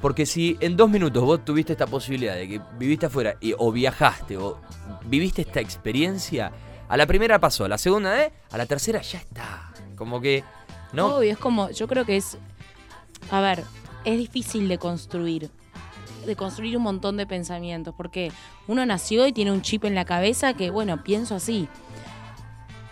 Porque 0.03 0.27
si 0.27 0.59
en 0.61 0.77
dos 0.77 0.91
minutos 0.91 1.23
vos 1.23 1.45
tuviste 1.45 1.73
esta 1.73 1.87
posibilidad 1.87 2.35
de 2.35 2.49
que 2.49 2.61
viviste 2.77 3.07
afuera 3.07 3.37
y, 3.41 3.55
o 3.57 3.71
viajaste 3.71 4.37
o 4.37 4.61
viviste 5.07 5.43
esta 5.43 5.61
experiencia, 5.61 6.53
a 6.89 6.97
la 6.97 7.07
primera 7.07 7.39
pasó, 7.39 7.65
a 7.65 7.69
la 7.69 7.79
segunda, 7.79 8.21
¿eh? 8.23 8.33
A 8.51 8.59
la 8.59 8.67
tercera 8.67 9.01
ya 9.01 9.19
está. 9.21 9.73
Como 9.97 10.21
que, 10.21 10.43
¿no? 10.93 11.17
Obvio, 11.17 11.31
es 11.31 11.39
como, 11.39 11.71
yo 11.71 11.87
creo 11.87 12.05
que 12.05 12.17
es, 12.17 12.37
a 13.31 13.41
ver, 13.41 13.63
es 14.05 14.19
difícil 14.19 14.67
de 14.67 14.77
construir, 14.77 15.51
de 16.27 16.35
construir 16.35 16.77
un 16.77 16.83
montón 16.83 17.17
de 17.17 17.25
pensamientos, 17.25 17.95
porque 17.97 18.33
uno 18.67 18.85
nació 18.85 19.27
y 19.29 19.33
tiene 19.33 19.53
un 19.53 19.63
chip 19.63 19.85
en 19.85 19.95
la 19.95 20.05
cabeza 20.05 20.55
que, 20.55 20.71
bueno, 20.71 21.05
pienso 21.05 21.37
así. 21.37 21.69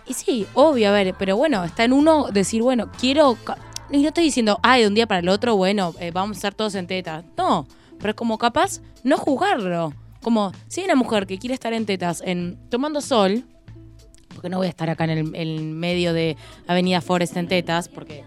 Y 0.06 0.14
sí, 0.14 0.46
obvio, 0.54 0.90
a 0.90 0.92
ver, 0.92 1.14
pero 1.18 1.36
bueno, 1.36 1.64
está 1.64 1.82
en 1.82 1.92
uno 1.92 2.28
decir, 2.30 2.62
bueno, 2.62 2.88
quiero... 3.00 3.36
Y 3.92 3.98
no 4.02 4.08
estoy 4.08 4.24
diciendo, 4.24 4.58
ay, 4.62 4.82
de 4.82 4.88
un 4.88 4.94
día 4.94 5.06
para 5.06 5.20
el 5.20 5.28
otro, 5.28 5.56
bueno, 5.56 5.94
eh, 5.98 6.10
vamos 6.12 6.38
a 6.38 6.40
ser 6.40 6.54
todos 6.54 6.74
en 6.76 6.86
tetas. 6.86 7.24
No, 7.36 7.66
pero 7.98 8.10
es 8.10 8.14
como 8.16 8.38
capaz 8.38 8.80
no 9.02 9.16
jugarlo. 9.16 9.92
Como, 10.22 10.52
si 10.68 10.80
hay 10.80 10.84
una 10.86 10.94
mujer 10.96 11.26
que 11.26 11.38
quiere 11.38 11.54
estar 11.54 11.72
en 11.72 11.86
tetas, 11.86 12.22
en 12.24 12.58
tomando 12.68 13.00
sol, 13.00 13.44
porque 14.34 14.48
no 14.48 14.58
voy 14.58 14.66
a 14.68 14.70
estar 14.70 14.88
acá 14.90 15.04
en 15.04 15.10
el, 15.10 15.34
en 15.34 15.78
medio 15.78 16.12
de 16.12 16.36
Avenida 16.66 17.00
Forest 17.00 17.36
en 17.36 17.48
tetas, 17.48 17.88
porque 17.88 18.22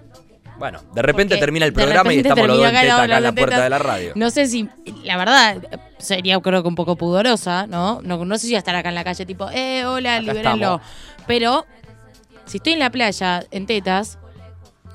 Bueno, 0.58 0.82
de 0.94 1.02
repente 1.02 1.36
Porque 1.36 1.40
termina 1.40 1.66
el 1.66 1.74
programa 1.74 2.14
y 2.14 2.18
estamos 2.18 2.48
los 2.48 2.58
dos 2.58 2.66
en 2.68 2.74
teta 2.76 3.04
acá 3.04 3.18
en 3.18 3.24
la 3.24 3.32
puerta 3.32 3.56
tetas. 3.56 3.64
de 3.64 3.70
la 3.70 3.80
radio. 3.80 4.12
No 4.16 4.30
sé 4.32 4.48
si, 4.48 4.68
la 5.04 5.18
verdad, 5.18 5.62
sería 5.98 6.40
creo 6.42 6.62
que 6.62 6.68
un 6.68 6.76
poco 6.76 6.96
pudorosa, 6.96 7.68
¿no? 7.68 8.02
No, 8.02 8.26
no 8.26 8.38
sé 8.38 8.48
si 8.48 8.48
voy 8.50 8.56
a 8.56 8.60
estar 8.60 8.76
acá 8.76 8.90
en 8.90 8.96
la 8.96 9.04
calle 9.04 9.26
tipo, 9.26 9.50
eh, 9.52 9.86
hola, 9.86 10.16
Acá 10.16 10.22
libérenlo. 10.22 10.52
estamos. 10.52 10.82
Pero, 11.26 11.66
si 12.46 12.58
estoy 12.58 12.74
en 12.74 12.80
la 12.80 12.90
playa, 12.92 13.44
en 13.52 13.66
tetas, 13.66 14.20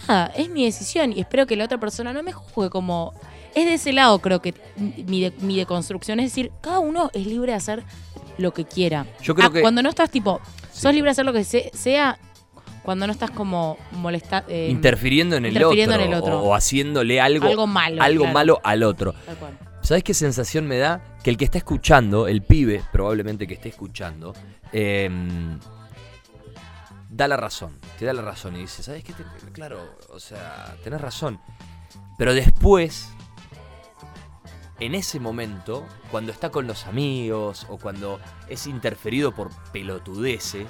nada, 0.07 0.27
es 0.37 0.49
mi 0.49 0.65
decisión 0.65 1.13
y 1.13 1.21
espero 1.21 1.47
que 1.47 1.57
la 1.57 1.65
otra 1.65 1.79
persona 1.79 2.13
no 2.13 2.23
me 2.23 2.33
juzgue 2.33 2.71
como... 2.71 3.13
Es 3.55 3.65
de 3.65 3.75
ese 3.75 3.93
lado 3.93 4.19
creo 4.21 4.41
que 4.41 4.55
mi, 4.77 5.23
de- 5.23 5.33
mi 5.41 5.57
deconstrucción, 5.57 6.21
es 6.21 6.27
decir, 6.31 6.53
cada 6.61 6.79
uno 6.79 7.11
es 7.15 7.27
libre 7.27 7.53
de 7.53 7.57
hacer 7.57 7.83
lo 8.37 8.53
que 8.53 8.65
quiera. 8.65 9.07
Yo 9.23 9.35
creo 9.35 9.49
Ah, 9.49 9.53
que- 9.53 9.63
Cuando 9.63 9.83
no 9.83 9.89
estás 9.89 10.11
tipo, 10.11 10.41
Sí. 10.73 10.83
sos 10.83 10.93
libre 10.95 11.09
de 11.09 11.13
hacer 11.13 11.25
lo 11.25 11.33
que 11.33 11.43
se- 11.45 11.71
sea, 11.75 12.19
cuando 12.85 13.07
no 13.07 13.13
estás 13.13 13.31
como 13.31 13.77
molestando... 13.93 14.55
interfiriendo 14.55 15.37
en 15.37 15.47
el 15.47 15.53
interfiriendo 15.55 15.95
otro, 15.95 16.05
en 16.07 16.13
el 16.13 16.19
otro. 16.19 16.41
O, 16.43 16.55
haciéndole 16.55 17.21
algo, 17.21 17.47
Algo 17.47 17.67
malo, 17.67 18.03
algo 18.03 18.25
claro. 18.25 18.35
malo 18.35 18.61
al 18.63 18.83
otro. 18.83 19.15
¿Sabes 19.83 20.05
qué 20.05 20.15
sensación 20.15 20.67
me 20.67 20.77
da? 20.79 21.03
Que 21.25 21.31
el 21.31 21.37
que 21.37 21.45
está 21.47 21.59
escuchando, 21.59 22.29
el 22.29 22.43
pibe, 22.43 22.83
probablemente 22.93 23.47
que 23.47 23.55
esté 23.55 23.71
escuchando, 23.71 24.35
eh, 24.73 25.09
da 27.19 27.29
la 27.29 27.37
razón. 27.37 27.79
Te 27.99 28.05
da 28.07 28.13
la 28.15 28.23
razón 28.23 28.57
y 28.57 28.61
dice, 28.61 28.83
¿sabes 28.83 29.05
qué? 29.05 29.13
Te- 29.13 29.25
claro, 29.53 29.99
o 30.11 30.21
sea, 30.21 30.75
tenés 30.83 31.01
razón. 31.01 31.41
Pero 32.17 32.33
después, 32.33 33.09
en 34.81 34.95
ese 34.95 35.19
momento, 35.21 35.87
cuando 36.11 36.31
está 36.33 36.51
con 36.51 36.67
los 36.67 36.87
amigos 36.87 37.67
o 37.69 37.77
cuando 37.79 38.21
es 38.49 38.67
interferido 38.67 39.35
por 39.35 39.51
pelotudeces, 39.73 40.69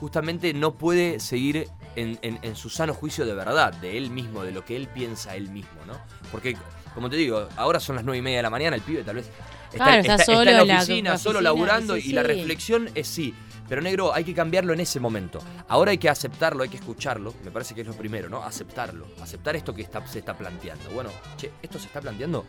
justamente 0.00 0.52
no 0.54 0.74
puede 0.74 1.20
seguir 1.20 1.68
en, 1.96 2.18
en- 2.22 2.38
en 2.42 2.56
su 2.56 2.68
sano 2.68 2.92
juicio 2.94 3.24
de 3.24 3.34
verdad, 3.34 3.72
de 3.74 3.96
él 3.96 4.10
mismo, 4.10 4.42
de 4.42 4.50
lo 4.52 4.64
que 4.64 4.76
él 4.76 4.88
piensa 4.88 5.34
él 5.36 5.48
mismo, 5.50 5.84
¿no? 5.86 5.94
Porque, 6.32 6.56
como 6.94 7.08
te 7.08 7.16
digo, 7.16 7.48
ahora 7.56 7.78
son 7.80 7.96
las 7.96 8.04
nueve 8.04 8.18
y 8.18 8.22
media 8.22 8.38
de 8.38 8.42
la 8.42 8.50
mañana, 8.50 8.76
el 8.76 8.82
pibe 8.82 9.02
tal 9.04 9.16
vez 9.16 9.30
está, 9.72 9.84
Claro, 9.84 10.00
está 10.00 10.24
solo 10.24 10.50
en 10.50 10.56
la 10.56 10.62
oficina, 10.62 11.18
solo 11.18 11.38
oficina, 11.38 11.42
laburando 11.42 11.94
sí, 11.96 12.10
y 12.10 12.12
la 12.12 12.22
reflexión 12.24 12.90
es 12.96 13.06
sí. 13.08 13.34
Pero 13.68 13.82
negro, 13.82 14.14
hay 14.14 14.24
que 14.24 14.34
cambiarlo 14.34 14.72
en 14.72 14.80
ese 14.80 14.98
momento. 15.00 15.40
Ahora 15.68 15.90
hay 15.90 15.98
que 15.98 16.08
aceptarlo, 16.08 16.62
hay 16.62 16.68
que 16.70 16.76
escucharlo. 16.78 17.34
Me 17.44 17.50
parece 17.50 17.74
que 17.74 17.82
es 17.82 17.86
lo 17.86 17.94
primero, 17.94 18.28
¿no? 18.28 18.42
Aceptarlo. 18.42 19.06
Aceptar 19.20 19.56
esto 19.56 19.74
que 19.74 19.82
está, 19.82 20.06
se 20.06 20.20
está 20.20 20.36
planteando. 20.36 20.88
Bueno, 20.90 21.10
che, 21.36 21.50
esto 21.62 21.78
se 21.78 21.86
está 21.86 22.00
planteando. 22.00 22.44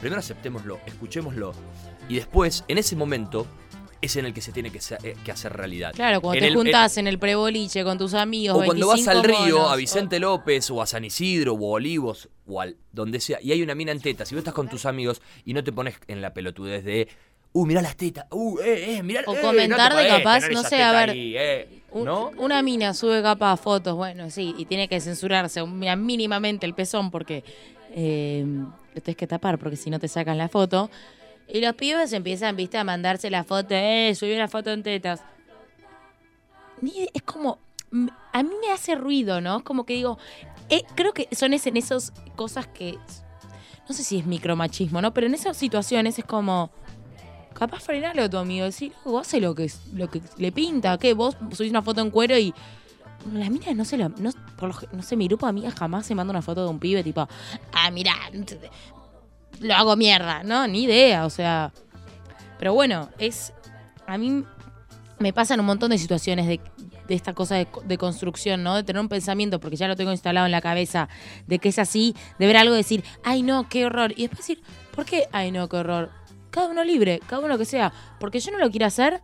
Primero 0.00 0.20
aceptémoslo, 0.20 0.80
escuchémoslo. 0.86 1.52
Y 2.08 2.16
después, 2.16 2.64
en 2.68 2.78
ese 2.78 2.96
momento, 2.96 3.46
es 4.00 4.16
en 4.16 4.26
el 4.26 4.34
que 4.34 4.40
se 4.42 4.52
tiene 4.52 4.70
que, 4.70 4.80
eh, 5.02 5.16
que 5.24 5.32
hacer 5.32 5.52
realidad. 5.52 5.92
Claro, 5.94 6.20
cuando 6.20 6.38
En 6.38 6.42
te 6.44 6.48
el- 6.48 6.54
juntás 6.56 6.98
en 6.98 7.06
el 7.06 7.18
preboliche 7.18 7.84
con 7.84 7.96
tus 7.96 8.12
amigos. 8.14 8.60
o 8.60 8.64
cuando 8.64 8.88
vas 8.88 9.06
al 9.08 9.18
25 9.22 9.44
río, 9.46 9.56
monos, 9.58 9.72
a 9.72 9.76
Vicente 9.76 10.18
López, 10.18 10.70
o 10.70 10.82
a 10.82 10.86
San 10.86 11.04
Isidro, 11.04 11.54
o 11.54 11.68
a 11.70 11.72
Olivos, 11.76 12.28
o 12.46 12.60
al 12.60 12.76
donde 12.92 13.20
sea, 13.20 13.38
y 13.40 13.52
hay 13.52 13.62
una 13.62 13.74
mina 13.74 13.92
en 13.92 14.00
tetas, 14.00 14.30
y 14.30 14.34
vos 14.34 14.40
estás 14.40 14.52
con 14.54 14.68
tus 14.68 14.84
amigos 14.84 15.22
y 15.46 15.54
no 15.54 15.64
te 15.64 15.72
pones 15.72 15.94
en 16.06 16.20
la 16.20 16.34
pelotudez 16.34 16.84
de, 16.84 17.08
uh, 17.54 17.66
mirá 17.66 17.80
las 17.80 17.96
tetas, 17.96 18.26
uh, 18.30 18.58
eh, 18.60 18.96
eh, 18.96 19.02
mirá, 19.02 19.22
O 19.26 19.34
eh, 19.34 19.40
comentar 19.40 19.92
no 19.92 19.98
de 19.98 20.08
capaz, 20.08 20.50
no 20.50 20.62
sé, 20.64 20.82
a 20.82 20.92
ver, 20.92 21.10
ahí, 21.10 21.34
eh", 21.36 21.68
Un- 21.92 22.04
¿no? 22.04 22.30
Una 22.36 22.60
mina 22.62 22.92
sube 22.92 23.22
capaz 23.22 23.56
fotos, 23.56 23.94
bueno, 23.94 24.28
sí, 24.28 24.54
y 24.58 24.64
tiene 24.66 24.88
que 24.88 25.00
censurarse 25.00 25.64
mínimamente 25.64 26.66
el 26.66 26.74
pezón 26.74 27.10
porque 27.12 27.44
eh, 27.94 28.44
lo 28.94 29.00
tenés 29.00 29.16
que 29.16 29.26
tapar 29.28 29.58
porque 29.58 29.76
si 29.76 29.88
no 29.90 29.98
te 30.00 30.08
sacan 30.08 30.36
la 30.36 30.48
foto. 30.48 30.90
Y 31.46 31.60
los 31.60 31.74
pibes 31.74 32.12
empiezan, 32.12 32.56
viste, 32.56 32.76
a 32.78 32.84
mandarse 32.84 33.30
la 33.30 33.44
foto, 33.44 33.68
eh, 33.74 34.12
subí 34.16 34.34
una 34.34 34.48
foto 34.48 34.72
en 34.72 34.82
tetas. 34.82 35.22
Es 37.14 37.22
como, 37.22 37.58
a 38.32 38.42
mí 38.42 38.50
me 38.60 38.72
hace 38.72 38.94
ruido, 38.96 39.40
¿no? 39.40 39.58
Es 39.58 39.62
como 39.62 39.84
que 39.86 39.94
digo, 39.94 40.18
eh, 40.70 40.82
creo 40.96 41.12
que 41.12 41.28
son 41.32 41.52
es- 41.54 41.66
en 41.66 41.76
esas 41.76 42.12
cosas 42.34 42.66
que, 42.66 42.98
no 43.88 43.94
sé 43.94 44.02
si 44.02 44.18
es 44.18 44.26
micromachismo, 44.26 45.00
¿no? 45.00 45.14
Pero 45.14 45.26
en 45.28 45.34
esas 45.34 45.56
situaciones 45.56 46.18
es 46.18 46.24
como, 46.24 46.70
capaz 47.54 47.80
frenarlo 47.80 48.22
a 48.24 48.28
tu 48.28 48.36
amigo, 48.36 48.64
decir, 48.64 48.92
vos 49.04 49.26
hace 49.26 49.40
lo 49.40 49.54
que, 49.54 49.70
lo 49.94 50.10
que 50.10 50.20
le 50.36 50.52
pinta, 50.52 50.98
que 50.98 51.14
vos 51.14 51.36
subís 51.52 51.70
una 51.70 51.82
foto 51.82 52.00
en 52.00 52.10
cuero 52.10 52.36
y 52.36 52.52
las 53.32 53.50
minas 53.50 53.74
no 53.74 53.84
se 53.84 53.96
lo, 53.96 54.10
no, 54.10 54.30
lo 54.60 54.74
no 54.92 55.02
sé, 55.02 55.16
mi 55.16 55.28
grupo 55.28 55.46
de 55.46 55.50
amigas 55.50 55.74
jamás 55.74 56.06
se 56.06 56.14
manda 56.14 56.30
una 56.30 56.42
foto 56.42 56.64
de 56.64 56.70
un 56.70 56.78
pibe 56.78 57.02
tipo, 57.02 57.26
ah, 57.72 57.90
mirá, 57.90 58.14
lo 59.60 59.74
hago 59.74 59.96
mierda, 59.96 60.42
no, 60.42 60.66
ni 60.66 60.82
idea, 60.82 61.24
o 61.24 61.30
sea, 61.30 61.72
pero 62.58 62.74
bueno, 62.74 63.08
es, 63.18 63.52
a 64.06 64.18
mí 64.18 64.44
me 65.18 65.32
pasan 65.32 65.60
un 65.60 65.66
montón 65.66 65.90
de 65.90 65.98
situaciones 65.98 66.46
de, 66.46 66.60
de 67.08 67.14
esta 67.14 67.34
cosa 67.34 67.54
de, 67.56 67.68
de 67.84 67.98
construcción, 67.98 68.62
¿no? 68.62 68.74
De 68.74 68.82
tener 68.82 69.00
un 69.00 69.08
pensamiento, 69.08 69.60
porque 69.60 69.76
ya 69.76 69.88
lo 69.88 69.96
tengo 69.96 70.12
instalado 70.12 70.46
en 70.46 70.52
la 70.52 70.60
cabeza, 70.60 71.08
de 71.46 71.58
que 71.58 71.68
es 71.68 71.78
así, 71.78 72.14
de 72.38 72.46
ver 72.46 72.56
algo 72.56 72.74
y 72.74 72.78
decir, 72.78 73.04
ay 73.22 73.42
no, 73.42 73.68
qué 73.68 73.86
horror. 73.86 74.12
Y 74.16 74.22
después 74.22 74.38
decir, 74.38 74.62
¿por 74.94 75.04
qué? 75.04 75.28
Ay 75.32 75.50
no, 75.50 75.68
qué 75.68 75.76
horror. 75.76 76.10
Cada 76.54 76.68
uno 76.68 76.84
libre, 76.84 77.20
cada 77.26 77.44
uno 77.44 77.58
que 77.58 77.64
sea. 77.64 77.92
Porque 78.20 78.38
yo 78.38 78.52
no 78.52 78.58
lo 78.58 78.70
quiera 78.70 78.86
hacer, 78.86 79.20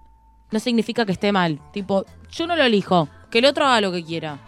no 0.51 0.59
significa 0.59 1.07
que 1.07 1.13
esté 1.13 1.31
mal. 1.31 1.61
Tipo, 1.73 2.05
yo 2.29 2.49
no 2.49 2.57
lo 2.57 2.65
elijo, 2.65 3.09
que 3.31 3.39
el 3.39 3.45
otro 3.45 3.67
haga 3.67 3.81
lo 3.81 3.93
que 3.93 4.05
quiera. 4.05 4.41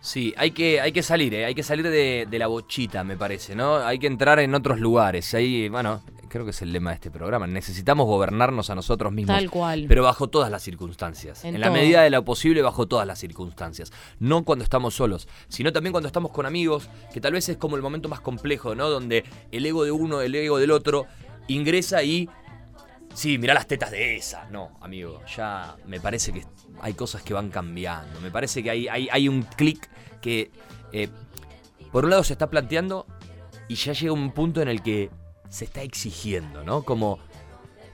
Sí, 0.00 0.34
hay 0.36 0.50
que, 0.50 0.78
hay 0.78 0.92
que 0.92 1.02
salir, 1.02 1.32
¿eh? 1.32 1.46
hay 1.46 1.54
que 1.54 1.62
salir 1.62 1.88
de, 1.88 2.26
de 2.28 2.38
la 2.38 2.48
bochita, 2.48 3.02
me 3.02 3.16
parece, 3.16 3.54
¿no? 3.54 3.76
Hay 3.76 3.98
que 3.98 4.08
entrar 4.08 4.40
en 4.40 4.54
otros 4.54 4.78
lugares. 4.78 5.32
Ahí, 5.32 5.70
bueno, 5.70 6.02
creo 6.28 6.44
que 6.44 6.50
es 6.50 6.60
el 6.60 6.70
lema 6.72 6.90
de 6.90 6.96
este 6.96 7.10
programa. 7.10 7.46
Necesitamos 7.46 8.06
gobernarnos 8.06 8.68
a 8.68 8.74
nosotros 8.74 9.10
mismos. 9.10 9.34
Tal 9.34 9.48
cual. 9.48 9.86
Pero 9.88 10.02
bajo 10.02 10.28
todas 10.28 10.50
las 10.50 10.62
circunstancias. 10.62 11.44
En, 11.44 11.54
En 11.54 11.62
la 11.62 11.70
medida 11.70 12.02
de 12.02 12.10
lo 12.10 12.24
posible, 12.24 12.60
bajo 12.60 12.86
todas 12.88 13.06
las 13.06 13.20
circunstancias. 13.20 13.90
No 14.18 14.44
cuando 14.44 14.64
estamos 14.64 14.94
solos, 14.94 15.28
sino 15.48 15.72
también 15.72 15.92
cuando 15.92 16.08
estamos 16.08 16.32
con 16.32 16.44
amigos, 16.44 16.90
que 17.14 17.22
tal 17.22 17.32
vez 17.32 17.48
es 17.48 17.56
como 17.56 17.76
el 17.76 17.82
momento 17.82 18.10
más 18.10 18.20
complejo, 18.20 18.74
¿no? 18.74 18.90
Donde 18.90 19.24
el 19.50 19.64
ego 19.64 19.84
de 19.84 19.92
uno, 19.92 20.20
el 20.20 20.34
ego 20.34 20.58
del 20.58 20.72
otro, 20.72 21.06
ingresa 21.48 22.02
y. 22.02 22.28
Sí, 23.14 23.36
mirá 23.36 23.52
las 23.52 23.66
tetas 23.66 23.90
de 23.90 24.16
esa. 24.16 24.48
No, 24.50 24.78
amigo, 24.80 25.20
ya 25.36 25.76
me 25.86 26.00
parece 26.00 26.32
que 26.32 26.44
hay 26.80 26.94
cosas 26.94 27.22
que 27.22 27.34
van 27.34 27.50
cambiando. 27.50 28.20
Me 28.20 28.30
parece 28.30 28.62
que 28.62 28.70
hay, 28.70 28.88
hay, 28.88 29.28
un 29.28 29.42
clic 29.42 29.88
que, 30.22 30.50
eh, 30.92 31.08
por 31.90 32.04
un 32.04 32.10
lado, 32.10 32.24
se 32.24 32.32
está 32.32 32.48
planteando 32.48 33.06
y 33.68 33.74
ya 33.74 33.92
llega 33.92 34.12
un 34.12 34.32
punto 34.32 34.62
en 34.62 34.68
el 34.68 34.82
que 34.82 35.10
se 35.50 35.66
está 35.66 35.82
exigiendo, 35.82 36.64
¿no? 36.64 36.84
Como, 36.84 37.18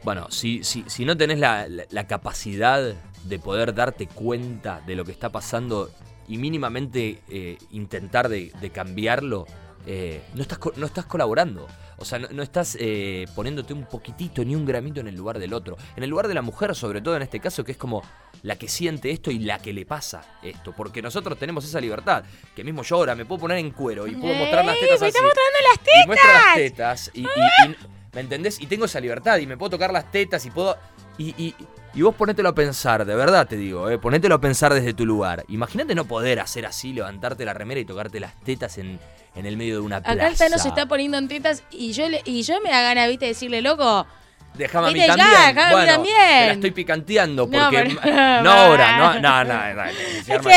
bueno, 0.04 0.30
si, 0.30 0.62
si, 0.62 0.84
si 0.86 1.04
no 1.04 1.16
tenés 1.16 1.40
la, 1.40 1.66
la- 1.68 2.06
capacidad 2.06 2.94
de 3.24 3.38
poder 3.40 3.74
darte 3.74 4.06
cuenta 4.06 4.80
de 4.86 4.94
lo 4.94 5.04
que 5.04 5.10
está 5.10 5.30
pasando 5.30 5.90
y 6.28 6.38
mínimamente 6.38 7.22
eh, 7.28 7.58
intentar 7.72 8.28
de 8.28 8.70
cambiarlo, 8.72 9.46
eh, 9.86 10.22
no, 10.34 10.42
estás, 10.42 10.58
no 10.76 10.86
estás 10.86 11.06
colaborando. 11.06 11.66
O 11.96 12.04
sea, 12.04 12.18
no, 12.18 12.28
no 12.30 12.42
estás 12.42 12.76
eh, 12.78 13.26
poniéndote 13.34 13.72
un 13.72 13.86
poquitito 13.86 14.44
ni 14.44 14.54
un 14.54 14.64
gramito 14.64 15.00
en 15.00 15.08
el 15.08 15.14
lugar 15.16 15.38
del 15.38 15.52
otro. 15.54 15.76
En 15.96 16.02
el 16.04 16.10
lugar 16.10 16.28
de 16.28 16.34
la 16.34 16.42
mujer, 16.42 16.74
sobre 16.74 17.00
todo 17.00 17.16
en 17.16 17.22
este 17.22 17.40
caso, 17.40 17.64
que 17.64 17.72
es 17.72 17.78
como 17.78 18.02
la 18.42 18.56
que 18.56 18.68
siente 18.68 19.10
esto 19.10 19.30
y 19.30 19.38
la 19.40 19.58
que 19.58 19.72
le 19.72 19.84
pasa 19.86 20.22
esto. 20.42 20.72
Porque 20.76 21.02
nosotros 21.02 21.38
tenemos 21.38 21.64
esa 21.64 21.80
libertad. 21.80 22.24
Que 22.54 22.62
mismo 22.64 22.82
yo 22.82 22.96
ahora 22.96 23.14
me 23.14 23.24
puedo 23.24 23.40
poner 23.40 23.58
en 23.58 23.70
cuero 23.70 24.06
y 24.06 24.14
puedo 24.14 24.34
mostrar 24.34 24.64
las 24.64 24.76
¡Ey, 24.76 24.80
tetas 24.82 25.00
me 25.00 25.06
así. 25.08 25.18
mostrando 25.20 25.58
las 25.74 26.04
Y 26.04 26.06
muestro 26.06 26.32
las 26.32 26.54
tetas. 26.54 27.10
Y, 27.14 27.20
y- 27.22 27.24
y- 27.24 27.76
¿Me 28.12 28.20
entendés? 28.22 28.60
Y 28.60 28.66
tengo 28.66 28.86
esa 28.86 29.00
libertad 29.00 29.38
y 29.38 29.46
me 29.46 29.56
puedo 29.56 29.70
tocar 29.70 29.92
las 29.92 30.10
tetas 30.10 30.44
y 30.46 30.50
puedo. 30.50 30.76
Y, 31.18 31.54
y- 31.98 32.02
vos 32.02 32.14
ponételo 32.14 32.48
a 32.50 32.54
pensar, 32.54 33.04
de 33.04 33.14
verdad 33.14 33.46
te 33.46 33.56
digo, 33.56 33.88
eh, 33.90 33.98
ponételo 33.98 34.36
a 34.36 34.40
pensar 34.40 34.72
desde 34.74 34.94
tu 34.94 35.04
lugar. 35.06 35.44
Imagínate 35.48 35.94
no 35.94 36.04
poder 36.06 36.40
hacer 36.40 36.66
así, 36.66 36.92
levantarte 36.92 37.44
la 37.44 37.54
remera 37.54 37.80
y 37.80 37.84
tocarte 37.84 38.20
las 38.20 38.34
tetas 38.40 38.78
en, 38.78 38.98
en 39.34 39.46
el 39.46 39.56
medio 39.56 39.74
de 39.74 39.80
una 39.80 40.00
plaza. 40.00 40.12
Acá 40.14 40.28
el 40.28 40.36
Tano 40.36 40.58
se 40.58 40.68
está 40.68 40.86
poniendo 40.86 41.18
en 41.18 41.28
tetas 41.28 41.62
y 41.70 41.92
yo 41.92 42.08
le, 42.08 42.22
y 42.24 42.42
yo 42.42 42.60
me 42.60 42.70
da 42.70 42.82
ganas, 42.82 43.08
viste, 43.08 43.26
de 43.26 43.30
decirle, 43.32 43.62
loco, 43.62 44.06
Déjame 44.54 44.88
a 44.88 44.90
mí 44.90 44.98
ya, 44.98 45.06
también. 45.08 45.28
déjame 45.30 45.60
a 45.60 45.66
mí 45.68 45.72
bueno, 45.74 45.92
también. 45.92 46.16
te 46.16 46.46
la 46.46 46.52
estoy 46.54 46.70
picanteando 46.72 47.46
No, 47.46 47.50
porque. 47.70 47.96
pero- 48.02 48.16
No, 48.42 48.50
ahora, 48.50 48.98
no, 48.98 49.20
no, 49.20 49.44
no. 49.44 49.74
no, 49.74 49.82
hay 49.82 49.94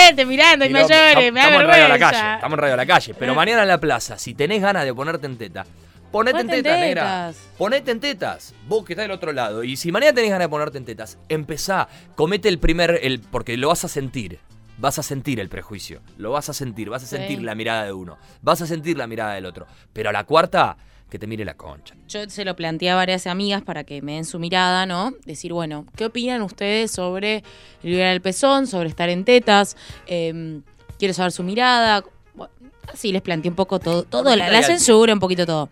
gente 0.07 0.25
mirando 0.25 0.65
y 0.65 0.69
mayores, 0.69 1.31
me 1.31 1.39
da 1.39 1.47
Estamos 1.47 1.61
en 1.61 1.67
radio 1.67 1.85
a 1.85 1.89
la 1.89 1.99
calle, 1.99 2.33
estamos 2.35 2.53
en 2.55 2.59
radio 2.61 2.73
a 2.73 2.77
la 2.77 2.85
calle. 2.85 3.13
Pero 3.19 3.35
mañana 3.35 3.61
en 3.63 3.67
la 3.67 3.77
plaza, 3.79 4.17
si 4.17 4.33
tenés 4.33 4.61
ganas 4.61 4.85
de 4.85 4.93
ponerte 4.93 5.27
en 5.27 5.37
teta, 5.37 5.65
Ponete, 6.11 6.39
Ponete 6.39 6.53
en 6.53 6.57
en 6.59 6.63
tetas, 6.63 6.79
negra. 6.79 7.31
Ponete 7.57 7.91
en 7.91 7.99
tetas. 7.99 8.53
Vos 8.67 8.83
que 8.85 8.93
estás 8.93 9.03
del 9.05 9.11
otro 9.11 9.31
lado. 9.31 9.63
Y 9.63 9.77
si 9.77 9.91
mañana 9.91 10.13
tenés 10.13 10.31
ganas 10.31 10.45
de 10.45 10.49
ponerte 10.49 10.77
en 10.77 10.85
tetas, 10.85 11.17
empezá. 11.29 11.87
Comete 12.15 12.49
el 12.49 12.59
primer. 12.59 12.99
El, 13.01 13.19
porque 13.19 13.55
lo 13.57 13.69
vas 13.69 13.85
a 13.85 13.87
sentir. 13.87 14.39
Vas 14.77 14.99
a 14.99 15.03
sentir 15.03 15.39
el 15.39 15.47
prejuicio. 15.47 16.01
Lo 16.17 16.31
vas 16.31 16.49
a 16.49 16.53
sentir. 16.53 16.89
Vas 16.89 17.03
a 17.03 17.07
Sí. 17.07 17.15
sentir 17.15 17.41
la 17.43 17.55
mirada 17.55 17.85
de 17.85 17.93
uno. 17.93 18.17
Vas 18.41 18.61
a 18.61 18.67
sentir 18.67 18.97
la 18.97 19.07
mirada 19.07 19.35
del 19.35 19.45
otro. 19.45 19.67
Pero 19.93 20.09
a 20.09 20.11
la 20.13 20.23
cuarta, 20.25 20.75
que 21.09 21.19
te 21.19 21.27
mire 21.27 21.45
la 21.45 21.53
concha. 21.55 21.95
Yo 22.07 22.29
se 22.29 22.43
lo 22.45 22.55
planteé 22.55 22.89
a 22.89 22.95
varias 22.95 23.27
amigas 23.27 23.61
para 23.61 23.83
que 23.83 24.01
me 24.01 24.13
den 24.15 24.25
su 24.25 24.39
mirada, 24.39 24.85
¿no? 24.85 25.13
Decir, 25.25 25.53
bueno, 25.53 25.85
¿qué 25.95 26.05
opinan 26.05 26.41
ustedes 26.41 26.91
sobre 26.91 27.43
liberar 27.83 28.13
el 28.13 28.21
pezón, 28.21 28.65
sobre 28.67 28.89
estar 28.89 29.09
en 29.09 29.23
tetas? 29.23 29.75
Eh, 30.07 30.61
quiero 30.97 31.13
saber 31.13 31.31
su 31.31 31.43
mirada. 31.43 32.03
Bueno, 32.33 32.53
así 32.93 33.11
les 33.11 33.21
planteé 33.21 33.49
un 33.49 33.55
poco 33.55 33.79
todo, 33.79 34.03
todo 34.03 34.35
la, 34.35 34.63
censura, 34.63 35.13
un 35.13 35.19
poquito 35.19 35.45
todo. 35.45 35.69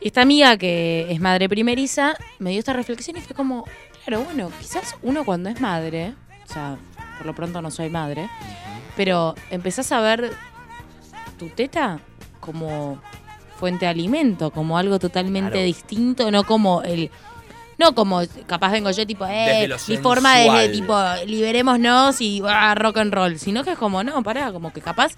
Y 0.00 0.08
esta 0.08 0.22
amiga 0.22 0.56
que 0.56 1.06
es 1.10 1.20
madre 1.20 1.48
primeriza 1.48 2.16
me 2.38 2.50
dio 2.50 2.58
esta 2.58 2.72
reflexión 2.72 3.16
y 3.16 3.20
fue 3.20 3.34
como, 3.34 3.64
claro, 4.04 4.24
bueno, 4.24 4.50
quizás 4.60 4.94
uno 5.02 5.24
cuando 5.24 5.48
es 5.48 5.60
madre, 5.60 6.14
o 6.48 6.52
sea, 6.52 6.76
por 7.16 7.26
lo 7.26 7.34
pronto 7.34 7.62
no 7.62 7.70
soy 7.70 7.88
madre, 7.90 8.28
pero 8.94 9.34
empezás 9.50 9.90
a 9.92 10.00
ver 10.00 10.32
tu 11.38 11.48
teta 11.48 12.00
como 12.40 13.00
fuente 13.58 13.86
de 13.86 13.90
alimento, 13.90 14.50
como 14.50 14.78
algo 14.78 14.98
totalmente 14.98 15.52
Claro. 15.52 15.66
distinto, 15.66 16.30
no 16.30 16.44
como 16.44 16.82
el... 16.82 17.10
No 17.78 17.94
como 17.94 18.22
capaz 18.46 18.72
vengo 18.72 18.90
yo 18.90 19.06
tipo, 19.06 19.26
eh, 19.26 19.68
mi 19.88 19.96
forma 19.98 20.36
desde 20.36 20.50
sensual. 20.50 20.72
tipo, 20.72 21.26
liberémonos 21.26 22.22
y 22.22 22.40
ah, 22.46 22.74
rock 22.74 22.96
and 22.98 23.12
roll, 23.12 23.38
sino 23.38 23.64
que 23.64 23.72
es 23.72 23.78
como, 23.78 24.02
no, 24.02 24.22
pará, 24.22 24.50
como 24.50 24.72
que 24.72 24.80
capaz 24.80 25.14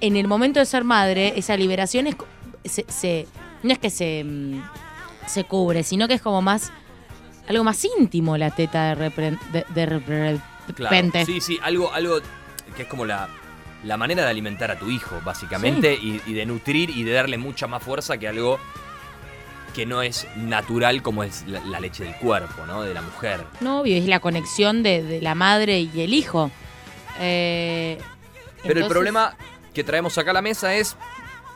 en 0.00 0.16
el 0.16 0.26
momento 0.28 0.60
de 0.60 0.66
ser 0.66 0.84
madre, 0.84 1.34
esa 1.36 1.56
liberación 1.56 2.06
es, 2.06 2.14
co- 2.16 2.26
se, 2.64 2.84
se- 2.88 3.26
no 3.62 3.72
es 3.72 3.78
que 3.78 3.90
se, 3.90 4.24
mm, 4.24 4.62
se 5.26 5.44
cubre, 5.44 5.82
sino 5.82 6.08
que 6.08 6.14
es 6.14 6.22
como 6.22 6.42
más, 6.42 6.72
algo 7.48 7.64
más 7.64 7.84
íntimo 7.98 8.36
la 8.36 8.50
teta 8.50 8.94
de, 8.94 9.10
repre- 9.10 9.38
de, 9.52 9.64
de 9.74 10.40
Claro. 10.74 11.10
Sí, 11.26 11.40
sí, 11.40 11.58
algo, 11.62 11.92
algo 11.92 12.18
que 12.76 12.82
es 12.82 12.88
como 12.88 13.04
la, 13.04 13.28
la 13.84 13.96
manera 13.96 14.22
de 14.24 14.30
alimentar 14.30 14.70
a 14.70 14.78
tu 14.78 14.88
hijo, 14.88 15.20
básicamente, 15.24 15.94
y, 15.94 16.20
y 16.26 16.32
de 16.32 16.46
nutrir 16.46 16.90
y 16.90 17.02
de 17.02 17.12
darle 17.12 17.38
mucha 17.38 17.66
más 17.66 17.82
fuerza 17.82 18.18
que 18.18 18.28
algo 18.28 18.58
que 19.74 19.86
no 19.86 20.02
es 20.02 20.26
natural 20.36 21.00
como 21.02 21.22
es 21.24 21.44
la, 21.46 21.60
la 21.64 21.80
leche 21.80 22.04
del 22.04 22.14
cuerpo, 22.16 22.66
¿no? 22.66 22.82
De 22.82 22.92
la 22.94 23.02
mujer. 23.02 23.40
No, 23.60 23.80
obvio, 23.80 23.96
es 23.96 24.06
la 24.06 24.20
conexión 24.20 24.82
de, 24.82 25.02
de 25.02 25.20
la 25.20 25.34
madre 25.34 25.80
y 25.80 26.00
el 26.00 26.12
hijo. 26.14 26.50
Eh, 27.20 27.98
Pero 28.62 28.80
el 28.80 28.86
problema 28.86 29.34
que 29.74 29.84
traemos 29.84 30.16
acá 30.18 30.30
a 30.30 30.34
la 30.34 30.42
mesa 30.42 30.74
es, 30.74 30.96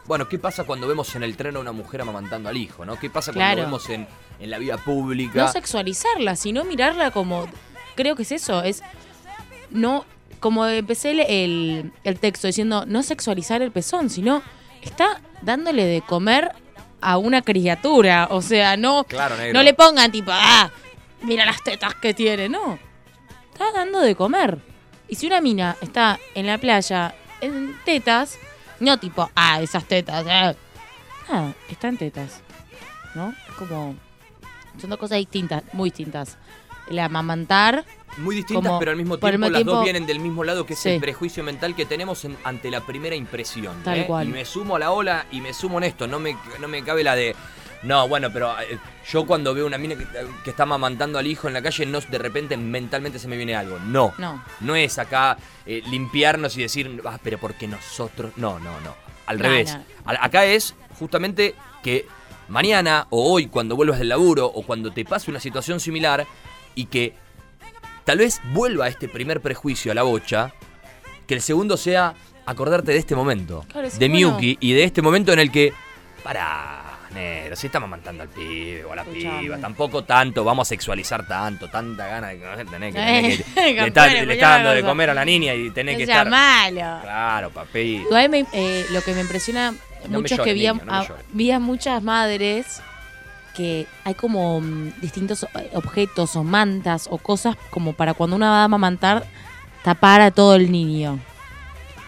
bueno, 0.06 0.28
¿qué 0.28 0.38
pasa 0.38 0.64
cuando 0.64 0.86
vemos 0.86 1.14
en 1.16 1.22
el 1.22 1.36
tren 1.36 1.56
a 1.56 1.60
una 1.60 1.72
mujer 1.72 2.00
amamantando 2.02 2.48
al 2.48 2.56
hijo, 2.56 2.84
¿no? 2.84 2.98
¿Qué 2.98 3.10
pasa 3.10 3.32
cuando 3.32 3.54
Claro. 3.54 3.62
vemos 3.62 3.88
en, 3.90 4.06
en 4.40 4.50
la 4.50 4.58
vida 4.58 4.76
pública? 4.78 5.44
No 5.44 5.48
sexualizarla, 5.52 6.36
sino 6.36 6.64
mirarla 6.64 7.10
como. 7.10 7.48
Creo 7.94 8.16
que 8.16 8.22
es 8.22 8.32
eso, 8.32 8.62
es. 8.62 8.82
No. 9.70 10.04
Como 10.40 10.66
empecé 10.66 11.12
el, 11.12 11.20
el, 11.20 11.92
el 12.04 12.18
texto 12.20 12.46
diciendo, 12.46 12.84
no 12.86 13.02
sexualizar 13.02 13.62
el 13.62 13.72
pezón, 13.72 14.10
sino 14.10 14.42
está 14.82 15.22
dándole 15.40 15.86
de 15.86 16.02
comer 16.02 16.52
a 17.00 17.16
una 17.16 17.40
criatura. 17.40 18.28
O 18.30 18.42
sea, 18.42 18.76
no, 18.76 19.04
Claro, 19.04 19.36
no 19.54 19.62
le 19.62 19.72
pongan 19.72 20.12
tipo, 20.12 20.30
ah, 20.34 20.70
mira 21.22 21.46
las 21.46 21.62
tetas 21.64 21.94
que 21.94 22.12
tiene, 22.12 22.50
no. 22.50 22.78
Está 23.54 23.72
dando 23.72 24.00
de 24.00 24.14
comer. 24.14 24.58
Y 25.08 25.14
si 25.14 25.26
una 25.28 25.40
mina 25.40 25.76
está 25.80 26.18
en 26.34 26.46
la 26.46 26.58
playa 26.58 27.14
en 27.44 27.76
tetas, 27.84 28.38
no 28.80 28.98
tipo, 28.98 29.30
ah, 29.34 29.60
esas 29.62 29.84
tetas, 29.84 30.24
ah. 30.28 30.54
Ah, 31.28 31.52
está 31.70 31.88
en 31.88 31.96
tetas. 31.96 32.40
¿No? 33.14 33.30
Es 33.48 33.54
como. 33.56 33.94
Son 34.80 34.90
dos 34.90 34.98
cosas 34.98 35.18
distintas, 35.18 35.62
muy 35.72 35.90
distintas. 35.90 36.36
El 36.90 36.98
amamantar, 36.98 37.84
Muy 38.18 38.36
distintas, 38.36 38.66
como 38.66 38.78
pero 38.78 38.90
al 38.90 38.96
mismo 38.96 39.16
tiempo 39.18 39.38
mismo 39.38 39.48
las 39.50 39.64
dos 39.64 39.82
vienen 39.84 40.04
del 40.04 40.18
mismo 40.20 40.44
lado, 40.44 40.66
que 40.66 40.74
es 40.74 40.78
Sí. 40.80 40.90
el 40.90 41.00
prejuicio 41.00 41.42
mental 41.42 41.74
que 41.74 41.86
tenemos 41.86 42.24
en- 42.24 42.36
ante 42.44 42.70
la 42.70 42.80
primera 42.80 43.14
impresión. 43.16 43.82
Tal 43.84 44.00
¿eh? 44.00 44.06
cual. 44.06 44.28
Y 44.28 44.32
me 44.32 44.44
sumo 44.44 44.76
a 44.76 44.78
la 44.78 44.90
ola 44.90 45.26
y 45.32 45.40
me 45.40 45.54
sumo 45.54 45.78
en 45.78 45.84
esto. 45.84 46.06
No 46.06 46.18
me, 46.20 46.36
no 46.60 46.68
me 46.68 46.82
cabe 46.84 47.02
la 47.04 47.14
de. 47.16 47.34
No, 47.84 48.08
bueno, 48.08 48.30
pero 48.32 48.58
eh, 48.60 48.78
yo 49.10 49.26
cuando 49.26 49.52
veo 49.54 49.66
una 49.66 49.78
mina 49.78 49.94
que, 49.96 50.06
que 50.42 50.50
está 50.50 50.62
amamantando 50.64 51.18
al 51.18 51.26
hijo 51.26 51.48
en 51.48 51.54
la 51.54 51.62
calle, 51.62 51.84
no 51.86 52.00
de 52.00 52.18
repente 52.18 52.56
mentalmente 52.56 53.18
se 53.18 53.28
me 53.28 53.36
viene 53.36 53.54
algo. 53.54 53.78
No. 53.78 54.14
no. 54.18 54.42
No 54.60 54.74
es 54.74 54.98
acá 54.98 55.36
eh, 55.66 55.82
limpiarnos 55.90 56.56
y 56.56 56.62
decir, 56.62 57.02
ah, 57.04 57.18
pero 57.22 57.38
porque 57.38 57.68
nosotros. 57.68 58.32
No, 58.36 58.58
no, 58.58 58.80
no. 58.80 58.94
Al 59.26 59.36
No, 59.38 59.42
revés. 59.44 59.76
A- 60.04 60.24
Acá 60.24 60.44
es 60.46 60.74
justamente 60.98 61.54
que 61.82 62.06
mañana 62.48 63.06
o 63.10 63.32
hoy, 63.32 63.46
cuando 63.46 63.76
vuelvas 63.76 63.98
del 63.98 64.08
laburo 64.08 64.46
o 64.46 64.62
cuando 64.62 64.90
te 64.92 65.04
pase 65.04 65.30
una 65.30 65.40
situación 65.40 65.80
similar 65.80 66.26
y 66.74 66.86
que 66.86 67.14
tal 68.04 68.18
vez 68.18 68.40
vuelva 68.52 68.88
este 68.88 69.08
primer 69.08 69.40
prejuicio 69.40 69.92
a 69.92 69.94
la 69.94 70.02
bocha, 70.02 70.52
que 71.26 71.34
el 71.34 71.40
segundo 71.40 71.76
sea 71.76 72.14
acordarte 72.46 72.92
de 72.92 72.98
este 72.98 73.14
momento, 73.16 73.64
Claro, 73.72 73.88
sí, 73.88 73.98
de 73.98 74.08
bueno. 74.10 74.36
Miyuki 74.38 74.58
y 74.60 74.72
de 74.74 74.84
este 74.84 75.00
momento 75.00 75.32
en 75.32 75.38
el 75.38 75.50
que, 75.50 75.72
para, 76.22 76.83
negro, 77.14 77.56
si 77.56 77.66
estamos 77.68 77.86
amamantando 77.86 78.22
al 78.24 78.28
pibe 78.28 78.84
o 78.84 78.92
a 78.92 78.96
la 78.96 79.02
Escuchame. 79.02 79.40
piba, 79.40 79.58
tampoco 79.58 80.04
tanto, 80.04 80.44
vamos 80.44 80.66
a 80.66 80.70
sexualizar 80.70 81.26
tanto, 81.26 81.68
tanta 81.70 82.06
gana 82.06 82.28
de 82.28 82.38
que 82.38 82.64
tenés 82.70 82.94
que, 82.94 83.00
tenés 83.00 83.42
que- 83.42 83.54
le, 83.80 83.86
está, 83.86 84.06
le 84.08 84.34
está 84.34 84.48
dando 84.50 84.70
de 84.70 84.82
comer 84.82 85.10
a 85.10 85.14
la 85.14 85.24
niña 85.24 85.54
y 85.54 85.70
tenés 85.70 85.96
que 85.96 86.02
estar... 86.02 86.28
malo. 86.28 87.00
Claro, 87.02 87.50
papi. 87.50 87.78
Igual 88.06 88.28
me- 88.28 88.46
eh, 88.52 88.84
lo 88.90 89.00
que 89.02 89.14
me 89.14 89.20
impresiona 89.22 89.70
No 89.72 89.78
me 90.10 90.18
mucho 90.18 90.34
es 90.34 90.40
que 90.40 90.52
vi 90.52 90.66
a, 90.66 90.72
niño, 90.74 90.84
no 90.84 90.92
me 90.92 90.98
a- 90.98 91.08
llores. 91.08 91.24
vi 91.32 91.50
a 91.50 91.58
muchas 91.60 92.02
madres 92.02 92.80
que 93.56 93.86
hay 94.04 94.14
como 94.14 94.60
mm, 94.60 95.00
distintos 95.00 95.44
eh, 95.44 95.70
objetos 95.74 96.34
o 96.36 96.42
mantas 96.42 97.06
o 97.10 97.18
cosas 97.18 97.56
como 97.70 97.92
para 97.92 98.12
cuando 98.14 98.34
una 98.36 98.50
va 98.50 98.60
a 98.62 98.64
amamantar 98.64 99.24
tapar 99.84 100.20
a 100.20 100.30
todo 100.32 100.56
el 100.56 100.72
niño. 100.72 101.20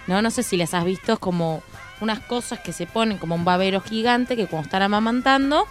No, 0.09 0.23
no 0.23 0.31
sé 0.31 0.43
si 0.43 0.57
las 0.57 0.73
has 0.75 0.85
visto, 0.85 1.13
es 1.15 1.19
como 1.19 1.63
unas 2.01 2.21
cosas 2.21 2.61
que 2.61 2.73
se 2.73 2.87
ponen 2.87 3.19
como 3.19 3.35
un 3.35 3.45
babero 3.45 3.81
gigante 3.81 4.37
que 4.37 4.47
cuando 4.47 4.67
están 4.67 4.83
amamantando 4.83 5.67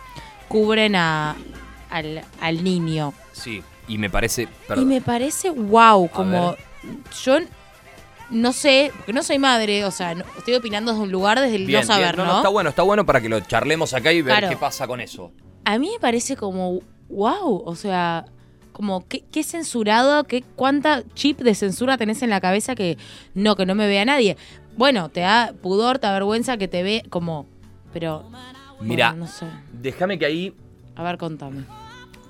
cubren 0.48 0.96
a, 0.96 1.36
al, 1.90 2.22
al 2.42 2.64
niño. 2.64 3.14
Sí, 3.32 3.64
y 3.88 3.98
me 3.98 4.10
parece... 4.10 4.48
Y 4.76 4.86
me 4.86 5.02
parece 5.02 5.50
wow, 5.50 6.10
como 6.10 6.56
yo 7.24 7.38
no 8.32 8.54
sé, 8.54 8.92
porque 8.98 9.14
no 9.14 9.22
soy 9.22 9.38
madre, 9.38 9.86
o 9.86 9.92
sea, 9.92 10.16
no- 10.16 10.26
estoy 10.38 10.56
opinando 10.56 10.92
desde 10.92 11.04
un 11.04 11.12
lugar 11.12 11.40
desde 11.40 11.58
el 11.58 11.66
Bien, 11.68 11.82
no 11.82 11.88
saber, 11.88 12.16
bien. 12.16 12.28
¿no? 12.28 12.38
Está 12.38 12.50
bueno, 12.50 12.70
está 12.72 12.82
bueno 12.82 13.06
para 13.06 13.22
que 13.22 13.30
lo 13.30 13.40
charlemos 13.42 13.94
acá 13.94 14.12
y 14.12 14.22
ver 14.24 14.38
Claro. 14.38 14.50
qué 14.50 14.58
pasa 14.58 14.88
con 14.88 15.00
eso. 15.00 15.32
A 15.64 15.78
mí 15.78 15.90
me 15.94 16.00
parece 16.00 16.36
como 16.36 16.80
wow, 17.10 17.62
o 17.66 17.76
sea, 17.76 18.26
como 18.72 19.08
qué, 19.08 19.24
qué 19.32 19.44
censurado, 19.44 20.24
qué 20.26 20.44
cuánta 20.56 21.04
chip 21.14 21.40
de 21.40 21.54
censura 21.56 21.98
tenés 21.98 22.24
en 22.24 22.30
la 22.32 22.42
cabeza 22.42 22.74
que 22.76 22.98
no, 23.36 23.56
que 23.56 23.66
no 23.68 23.76
me 23.76 23.88
vea 23.88 24.04
nadie. 24.06 24.38
Bueno, 24.78 25.10
te 25.10 25.22
da 25.22 25.54
pudor, 25.62 26.00
te 26.00 26.08
da 26.08 26.14
vergüenza 26.14 26.58
que 26.58 26.68
te 26.68 26.84
ve 26.84 27.04
como, 27.10 27.46
pero 27.94 28.30
Mira, 28.82 29.12
bueno, 29.12 29.26
no 29.26 29.32
sé. 29.32 29.46
déjame 29.72 30.20
que 30.20 30.26
ahí 30.26 30.54
A 30.96 31.04
ver, 31.04 31.18
contame. 31.18 31.64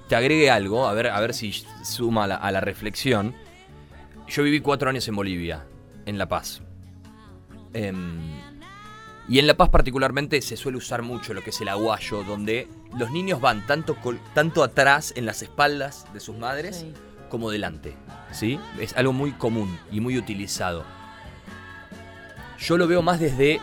te 0.07 0.15
agregue 0.15 0.51
algo, 0.51 0.87
a 0.87 0.93
ver, 0.93 1.07
a 1.07 1.19
ver 1.19 1.33
si 1.33 1.51
suma 1.83 2.25
a 2.25 2.27
la, 2.27 2.35
a 2.35 2.51
la 2.51 2.61
reflexión. 2.61 3.33
Yo 4.27 4.43
viví 4.43 4.59
cuatro 4.59 4.89
años 4.89 5.07
en 5.07 5.15
Bolivia, 5.15 5.65
en 6.05 6.17
La 6.17 6.27
Paz. 6.27 6.61
Em, 7.73 8.19
y 9.27 9.39
en 9.39 9.47
La 9.47 9.55
Paz 9.57 9.69
particularmente 9.69 10.41
se 10.41 10.55
suele 10.55 10.77
usar 10.77 11.01
mucho 11.01 11.33
lo 11.33 11.41
que 11.41 11.49
es 11.49 11.61
el 11.61 11.67
aguayo, 11.69 12.23
donde 12.23 12.67
los 12.97 13.11
niños 13.11 13.41
van 13.41 13.65
tanto, 13.65 13.97
tanto 14.33 14.63
atrás 14.63 15.13
en 15.15 15.25
las 15.25 15.41
espaldas 15.41 16.05
de 16.13 16.19
sus 16.19 16.37
madres 16.37 16.77
Sí. 16.77 16.93
como 17.29 17.49
delante. 17.49 17.95
¿Sí? 18.31 18.59
Es 18.79 18.95
algo 18.97 19.13
muy 19.13 19.31
común 19.31 19.77
y 19.91 19.99
muy 19.99 20.17
utilizado. 20.17 20.83
Yo 22.59 22.77
lo 22.77 22.87
veo 22.87 23.01
más 23.01 23.19
desde 23.19 23.59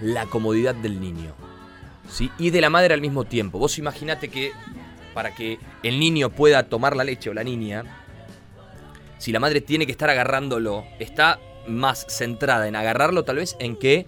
la 0.00 0.26
comodidad 0.26 0.74
del 0.74 1.00
niño. 1.00 1.34
¿sí? 2.10 2.30
Y 2.38 2.50
de 2.50 2.60
la 2.60 2.70
madre 2.70 2.94
al 2.94 3.00
mismo 3.00 3.24
tiempo. 3.24 3.58
Vos 3.58 3.78
imaginate 3.78 4.28
que 4.28 4.52
para 5.14 5.34
que 5.34 5.58
el 5.82 5.98
niño 5.98 6.30
pueda 6.30 6.64
tomar 6.64 6.96
la 6.96 7.04
leche 7.04 7.30
o 7.30 7.34
la 7.34 7.44
niña, 7.44 7.84
si 9.18 9.32
la 9.32 9.40
madre 9.40 9.60
tiene 9.60 9.86
que 9.86 9.92
estar 9.92 10.08
agarrándolo, 10.10 10.84
está 10.98 11.40
más 11.66 12.06
centrada 12.08 12.68
en 12.68 12.76
agarrarlo 12.76 13.24
tal 13.24 13.36
vez 13.36 13.56
en 13.58 13.76
que 13.76 14.06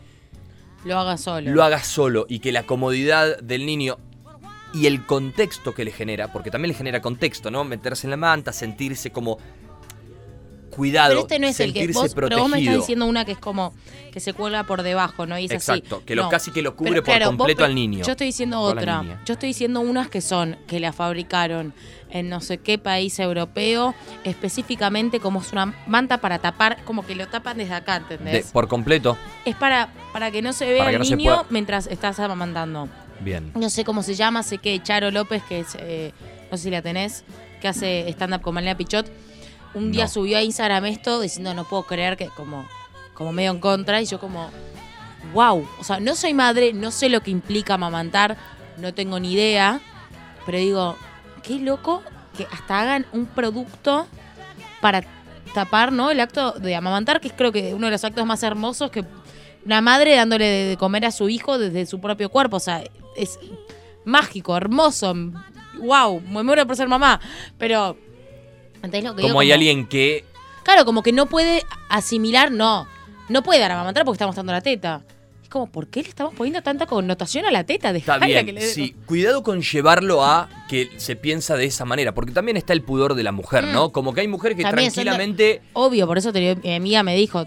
Lo 0.85 0.99
haga 0.99 1.19
solo. 1.19 1.51
lo 1.51 1.63
haga 1.65 1.83
solo 1.83 2.27
y 2.29 2.39
que 2.39 2.53
la 2.53 2.63
comodidad 2.63 3.39
del 3.41 3.67
niño 3.67 3.99
y 4.73 4.87
el 4.87 5.05
contexto 5.05 5.75
que 5.75 5.85
le 5.85 5.91
genera, 5.91 6.33
porque 6.33 6.51
también 6.51 6.69
le 6.71 6.75
genera 6.79 7.03
contexto, 7.03 7.51
¿no? 7.51 7.65
Meterse 7.65 8.07
en 8.07 8.13
la 8.13 8.17
manta, 8.17 8.53
sentirse 8.53 9.11
como 9.11 9.39
cuidado, 10.71 11.11
Pero 11.11 11.21
este 11.23 11.39
no 11.39 11.47
es 11.49 11.61
el 11.61 11.73
que 11.73 11.87
vos, 11.89 12.15
pero 12.15 12.29
protegido. 12.29 12.43
vos 12.43 12.51
me 12.51 12.59
estás 12.61 12.77
diciendo 12.77 13.07
una 13.07 13.25
que 13.25 13.33
es 13.33 13.39
como 13.39 13.75
que 14.13 14.21
se 14.21 14.33
cuelga 14.33 14.65
por 14.65 14.83
debajo, 14.83 15.27
¿no? 15.27 15.39
Y 15.39 15.45
es 15.47 15.51
así. 15.53 15.73
Exacto, 15.79 16.03
que 16.07 16.15
lo, 16.15 16.23
No. 16.25 16.29
casi 16.31 16.51
que 16.51 16.63
lo 16.63 16.75
cubre 16.77 16.93
Pero, 16.93 17.03
por 17.05 17.15
claro, 17.15 17.27
completo 17.37 17.65
al 17.65 17.75
niño. 17.75 18.05
Yo 18.05 18.13
estoy 18.13 18.29
diciendo 18.29 18.61
otra. 18.61 19.03
Yo 19.27 19.35
estoy 19.35 19.49
diciendo 19.49 19.81
unas 19.81 20.09
que 20.09 20.21
son 20.21 20.57
que 20.67 20.81
la 20.81 20.93
fabricaron 20.93 21.75
en 22.11 22.29
no 22.29 22.41
sé 22.41 22.59
qué 22.59 22.77
país 22.79 23.19
europeo, 23.21 23.95
específicamente 24.25 25.21
como 25.21 25.41
es 25.41 25.53
una 25.53 25.75
manta 25.87 26.19
para 26.19 26.39
tapar, 26.39 26.79
como 26.85 27.05
que 27.07 27.15
lo 27.15 27.29
tapan 27.29 27.59
desde 27.59 27.75
acá, 27.75 28.01
De- 28.01 28.15
¿entendés? 28.15 28.47
por 28.53 28.67
completo. 28.69 29.17
es 29.45 29.55
para, 29.55 29.93
para 30.13 30.31
que 30.31 30.43
no 30.43 30.53
se 30.53 30.67
vea 30.73 30.91
el 30.91 30.99
no 30.99 31.05
niño 31.05 31.45
mientras 31.51 31.87
estás 31.87 32.19
amamantando. 32.21 32.89
Bien. 33.23 33.53
no 33.55 33.69
sé 33.69 33.85
cómo 33.85 34.03
se 34.03 34.15
llama, 34.15 34.43
sé 34.43 34.57
que 34.57 34.83
Charo 34.83 35.11
López, 35.11 35.43
que 35.47 35.61
es, 35.61 35.77
eh, 35.79 36.13
no 36.51 36.57
sé 36.57 36.65
si 36.65 36.71
la 36.71 36.81
tenés, 36.81 37.23
que 37.61 37.69
hace 37.69 38.09
stand-up 38.13 38.41
con 38.41 38.55
Malena 38.55 38.75
Pichot, 38.79 39.11
un 39.75 39.93
día 39.93 40.05
No. 40.05 40.11
subió 40.11 40.39
a 40.39 40.43
Instagram 40.43 40.87
esto 40.87 41.21
diciendo 41.21 41.55
no 41.55 41.65
puedo 41.65 41.85
creer 41.85 42.17
que 42.17 42.27
como, 42.29 42.67
como 43.15 43.33
medio 43.33 43.51
en 43.51 43.61
contra 43.61 44.01
y 44.01 44.07
yo 44.07 44.19
como, 44.19 44.51
wow, 45.35 45.67
o 45.79 45.85
sea, 45.85 46.01
no 46.01 46.15
soy 46.17 46.35
madre, 46.35 46.73
no 46.73 46.91
sé 46.91 47.09
lo 47.09 47.21
que 47.23 47.31
implica 47.31 47.75
amamantar, 47.75 48.37
no 48.79 48.95
tengo 48.95 49.21
ni 49.21 49.33
idea, 49.33 49.81
pero 50.47 50.59
digo, 50.59 50.97
qué 51.43 51.55
loco 51.59 52.03
que 52.37 52.47
hasta 52.51 52.81
hagan 52.81 53.07
un 53.13 53.27
producto 53.27 54.07
para 54.81 55.05
tapar, 55.55 55.93
¿no? 55.93 56.11
El 56.11 56.21
acto 56.21 56.53
de 56.53 56.75
amamantar, 56.75 57.21
que 57.21 57.29
es 57.29 57.35
creo 57.37 57.53
que 57.53 57.75
uno 57.75 57.87
de 57.87 57.93
los 57.93 58.05
actos 58.05 58.25
más 58.25 58.43
hermosos 58.43 58.91
que 58.91 59.05
una 59.65 59.81
madre 59.81 60.17
dándole 60.17 60.47
de 60.47 60.65
de 60.71 60.77
comer 60.77 61.05
a 61.05 61.11
su 61.11 61.29
hijo 61.29 61.59
desde 61.59 61.85
su 61.87 62.01
propio 62.01 62.31
cuerpo, 62.31 62.57
o 62.57 62.61
sea, 62.61 62.83
es 63.17 63.39
mágico, 64.05 64.57
hermoso, 64.57 65.15
wow, 65.79 66.21
me 66.21 66.43
muero 66.43 66.67
por 66.67 66.77
ser 66.77 66.89
mamá, 66.89 67.21
pero 67.59 67.97
¿entendés 68.83 69.05
lo 69.05 69.15
que 69.17 69.23
digo? 69.23 69.29
Como 69.29 69.41
hay 69.41 69.53
alguien 69.53 69.87
que 69.87 70.25
Claro, 70.63 70.85
como 70.85 71.03
que 71.03 71.13
no 71.13 71.27
puede 71.27 71.65
asimilar, 71.89 72.51
no, 72.53 72.87
no 73.29 73.43
puede 73.43 73.61
dar 73.61 73.71
a 73.73 73.75
amamantar 73.77 74.05
porque 74.05 74.17
está 74.17 74.27
mostrando 74.27 74.53
la 74.53 74.61
teta. 74.61 75.03
Es 75.43 75.49
como, 75.49 75.67
¿por 75.67 75.89
qué 75.89 76.03
le 76.03 76.09
estamos 76.09 76.35
poniendo 76.35 76.63
tanta 76.63 76.87
connotación 76.87 77.45
a 77.47 77.51
la 77.51 77.65
teta? 77.65 77.89
Está 77.91 77.93
Dejala 78.19 78.27
bien, 78.27 78.47
que 78.47 78.53
le- 78.53 78.61
sí. 78.61 78.95
Cuidado 79.07 79.43
con 79.43 79.63
llevarlo 79.63 80.23
a 80.25 80.49
que 80.69 80.91
se 80.99 81.17
piensa 81.17 81.57
de 81.57 81.65
esa 81.65 81.85
manera, 81.85 82.13
porque 82.15 82.33
también 82.33 82.57
está 82.57 82.73
el 82.73 82.83
pudor 82.83 83.15
de 83.15 83.23
la 83.23 83.33
mujer, 83.33 83.65
Mm. 83.67 83.73
¿no? 83.73 83.91
Como 83.91 84.13
que 84.13 84.21
hay 84.21 84.29
mujeres 84.29 84.57
que 84.57 84.63
También 84.63 84.93
tranquilamente... 84.93 85.63
Obvio, 85.73 86.07
por 86.07 86.19
eso 86.19 86.33
te 86.33 86.55
mi 86.57 86.75
amiga 86.75 87.03
me 87.03 87.17
dijo, 87.17 87.47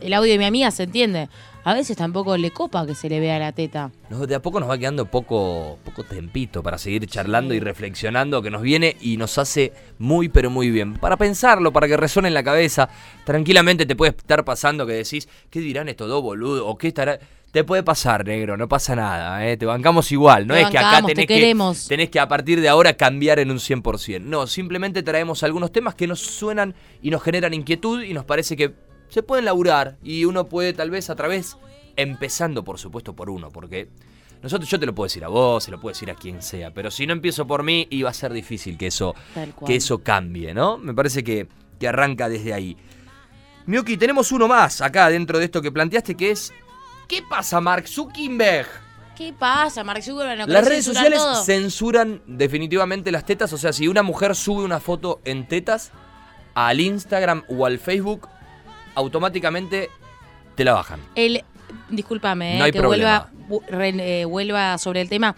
el 0.00 0.12
audio 0.14 0.32
de 0.32 0.38
mi 0.38 0.44
amiga 0.46 0.70
se 0.70 0.84
entiende. 0.84 1.28
A 1.66 1.74
veces 1.74 1.96
tampoco 1.96 2.36
le 2.36 2.52
copa 2.52 2.86
que 2.86 2.94
se 2.94 3.08
le 3.08 3.18
vea 3.18 3.40
la 3.40 3.50
teta. 3.50 3.90
No, 4.08 4.24
de 4.24 4.36
a 4.36 4.40
poco 4.40 4.60
nos 4.60 4.70
va 4.70 4.78
quedando 4.78 5.06
poco, 5.06 5.80
poco 5.84 6.04
tempito 6.04 6.62
para 6.62 6.78
seguir 6.78 7.04
charlando 7.08 7.54
y 7.54 7.58
reflexionando 7.58 8.40
que 8.40 8.52
nos 8.52 8.62
viene 8.62 8.96
y 9.00 9.16
nos 9.16 9.36
hace 9.36 9.72
muy 9.98 10.28
pero 10.28 10.48
muy 10.48 10.70
bien. 10.70 10.94
Para 10.94 11.16
pensarlo, 11.16 11.72
para 11.72 11.88
que 11.88 11.96
resuene 11.96 12.28
en 12.28 12.34
la 12.34 12.44
cabeza, 12.44 12.88
tranquilamente 13.24 13.84
te 13.84 13.96
puede 13.96 14.10
estar 14.10 14.44
pasando 14.44 14.86
que 14.86 14.92
decís, 14.92 15.28
¿qué 15.50 15.58
dirán 15.58 15.88
estos 15.88 16.08
dos 16.08 16.22
boludos? 16.22 16.62
¿O 16.64 16.78
qué 16.78 16.86
estará...? 16.86 17.18
Te 17.50 17.64
puede 17.64 17.82
pasar, 17.82 18.24
negro, 18.24 18.56
no 18.56 18.68
pasa 18.68 18.94
nada, 18.94 19.44
¿eh? 19.48 19.56
te 19.56 19.66
bancamos 19.66 20.12
igual. 20.12 20.46
No 20.46 20.54
Te 20.54 20.60
es 20.60 20.70
que 20.70 20.78
acá 20.78 20.86
bancamos, 20.92 21.08
te 21.14 21.26
tenés 21.26 21.78
que, 21.82 21.88
tenés 21.88 22.10
que 22.10 22.20
a 22.20 22.28
partir 22.28 22.60
de 22.60 22.68
ahora 22.68 22.92
cambiar 22.96 23.40
en 23.40 23.50
un 23.50 23.58
100%. 23.58 24.20
No, 24.20 24.46
simplemente 24.46 25.02
traemos 25.02 25.42
algunos 25.42 25.72
temas 25.72 25.96
que 25.96 26.06
nos 26.06 26.20
suenan 26.20 26.76
y 27.02 27.10
nos 27.10 27.22
generan 27.22 27.54
inquietud 27.54 28.02
y 28.02 28.12
nos 28.12 28.24
parece 28.24 28.56
que 28.56 28.74
se 29.08 29.22
pueden 29.22 29.44
laburar 29.44 29.96
y 30.02 30.24
uno 30.24 30.46
puede 30.48 30.72
tal 30.72 30.90
vez 30.90 31.10
a 31.10 31.16
través, 31.16 31.56
empezando 31.96 32.64
por 32.64 32.78
supuesto 32.78 33.14
por 33.14 33.30
uno, 33.30 33.50
porque 33.50 33.88
nosotros 34.42 34.68
yo 34.68 34.78
te 34.78 34.86
lo 34.86 34.94
puedo 34.94 35.06
decir 35.06 35.24
a 35.24 35.28
vos, 35.28 35.64
se 35.64 35.70
lo 35.70 35.80
puedo 35.80 35.92
decir 35.92 36.10
a 36.10 36.14
quien 36.14 36.42
sea, 36.42 36.72
pero 36.72 36.90
si 36.90 37.06
no 37.06 37.12
empiezo 37.12 37.46
por 37.46 37.62
mí 37.62 37.86
iba 37.90 38.10
a 38.10 38.14
ser 38.14 38.32
difícil 38.32 38.76
que 38.76 38.88
eso, 38.88 39.14
que 39.66 39.76
eso 39.76 39.98
cambie, 40.02 40.54
¿no? 40.54 40.78
Me 40.78 40.94
parece 40.94 41.24
que, 41.24 41.48
que 41.78 41.88
arranca 41.88 42.28
desde 42.28 42.52
ahí. 42.52 42.76
Miyuki, 43.66 43.96
tenemos 43.96 44.30
uno 44.32 44.46
más 44.46 44.80
acá 44.80 45.08
dentro 45.08 45.38
de 45.38 45.46
esto 45.46 45.60
que 45.60 45.72
planteaste 45.72 46.14
que 46.14 46.30
es 46.30 46.52
¿Qué 47.08 47.22
pasa, 47.22 47.60
Mark 47.60 47.86
Zuckerberg? 47.86 48.66
¿Qué 49.16 49.32
pasa, 49.32 49.84
Mark 49.84 50.02
Zuckerberg? 50.02 50.40
¿No 50.40 50.46
Las 50.46 50.66
redes 50.68 50.84
sociales 50.84 51.20
todo? 51.20 51.42
censuran 51.44 52.20
definitivamente 52.26 53.12
las 53.12 53.24
tetas. 53.24 53.52
O 53.52 53.58
sea, 53.58 53.72
si 53.72 53.88
una 53.88 54.02
mujer 54.02 54.34
sube 54.34 54.64
una 54.64 54.80
foto 54.80 55.20
en 55.24 55.46
tetas 55.46 55.92
al 56.54 56.80
Instagram 56.80 57.44
o 57.48 57.64
al 57.64 57.78
Facebook, 57.78 58.28
automáticamente 58.96 59.88
te 60.56 60.64
la 60.64 60.72
bajan. 60.72 60.98
El, 61.14 61.44
discúlpame, 61.90 62.54
No 62.58 62.60
eh, 62.60 62.66
hay 62.66 62.72
que 62.72 62.80
problema. 62.80 63.30
vuelva, 63.48 63.68
re- 63.78 64.20
eh, 64.20 64.24
vuelva 64.24 64.76
sobre 64.78 65.00
el 65.02 65.08
tema. 65.08 65.36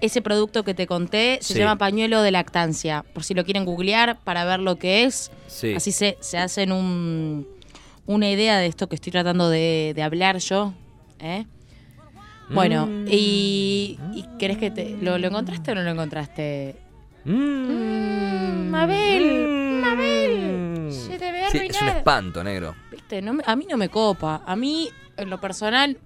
Ese 0.00 0.22
producto 0.22 0.62
que 0.64 0.72
te 0.72 0.86
conté 0.86 1.38
se 1.42 1.52
Sí. 1.52 1.58
llama 1.58 1.76
pañuelo 1.76 2.22
de 2.22 2.30
lactancia. 2.30 3.04
Por 3.12 3.22
si 3.22 3.34
lo 3.34 3.44
quieren 3.44 3.66
googlear 3.66 4.18
para 4.20 4.46
ver 4.46 4.60
lo 4.60 4.76
que 4.76 5.04
es. 5.04 5.30
Sí. 5.46 5.74
Así 5.74 5.92
se, 5.92 6.16
se 6.20 6.38
hacen 6.38 6.72
un, 6.72 7.46
una 8.06 8.30
idea 8.30 8.56
de 8.56 8.64
esto 8.66 8.88
que 8.88 8.94
estoy 8.94 9.12
tratando 9.12 9.50
de, 9.50 9.92
de 9.94 10.02
hablar 10.02 10.38
yo. 10.38 10.72
¿eh? 11.18 11.44
Bueno, 12.48 12.86
Mm. 12.86 13.06
y, 13.08 13.98
y 14.14 14.24
¿querés 14.38 14.56
que 14.58 14.70
te. 14.70 14.96
¿lo, 15.00 15.18
lo 15.18 15.26
encontraste 15.28 15.72
o 15.72 15.74
no 15.74 15.82
lo 15.82 15.90
encontraste? 15.90 16.76
Mm. 17.24 18.70
Mabel, 18.70 19.80
Mabel, 19.82 20.88
se 20.92 21.18
te 21.18 21.30
ve 21.32 21.42
Sí, 21.52 21.58
es 21.68 21.82
un 21.82 21.88
espanto, 21.88 22.42
negro. 22.42 22.74
Viste, 23.10 23.22
no 23.22 23.32
me- 23.32 23.42
a 23.44 23.56
mí 23.56 23.66
no 23.68 23.76
me 23.76 23.88
copa. 23.88 24.42
A 24.46 24.54
mí, 24.54 24.88
en 25.16 25.30
lo 25.30 25.40
personal, 25.40 25.98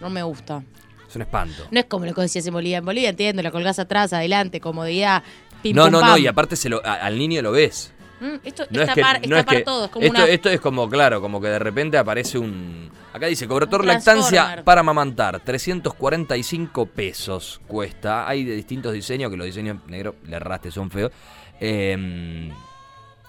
no 0.00 0.10
me 0.10 0.22
gusta. 0.22 0.62
Es 1.08 1.16
un 1.16 1.22
espanto. 1.22 1.66
No 1.70 1.80
es 1.80 1.86
como 1.86 2.04
lo 2.04 2.12
que 2.14 2.20
decías 2.20 2.46
en 2.46 2.52
Bolivia. 2.52 2.78
En 2.78 2.84
Bolivia 2.84 3.08
entiendo, 3.08 3.42
la 3.42 3.50
colgás 3.50 3.78
atrás, 3.78 4.12
adelante, 4.12 4.60
comodidad. 4.60 5.22
Pim, 5.62 5.74
No, 5.74 5.84
pum, 5.84 5.92
no, 5.92 6.00
no, 6.02 6.18
y 6.18 6.26
aparte 6.26 6.54
se 6.56 6.68
lo, 6.68 6.84
a- 6.84 6.94
al 6.94 7.16
niño 7.16 7.40
lo 7.40 7.52
ves. 7.52 7.90
Mm, 8.20 8.34
esto 8.44 8.64
No 8.70 8.82
es 8.82 8.90
que, 8.92 9.00
no 9.02 9.36
es 9.36 9.44
tapar 9.44 9.56
que- 9.56 9.62
todo, 9.62 9.84
es 9.86 9.90
como 9.90 10.04
esto, 10.04 10.18
una. 10.22 10.26
esto 10.30 10.50
es 10.50 10.60
como, 10.60 10.88
claro, 10.90 11.20
como 11.22 11.40
que 11.40 11.48
de 11.48 11.58
repente 11.58 11.96
aparece 11.96 12.38
un... 12.38 12.90
Acá 13.14 13.26
dice, 13.28 13.48
cobertor 13.48 13.82
lactancia 13.84 14.62
para 14.62 14.80
amamantar, 14.82 15.40
345 15.40 16.84
pesos 16.86 17.60
cuesta. 17.66 18.28
Hay 18.28 18.44
de 18.44 18.54
distintos 18.54 18.92
diseños, 18.92 19.30
que 19.30 19.38
los 19.38 19.46
diseños 19.46 19.78
negro, 19.86 20.16
le 20.26 20.36
erraste, 20.36 20.70
son 20.70 20.90
feos. 20.90 21.12
Eh, 21.60 22.50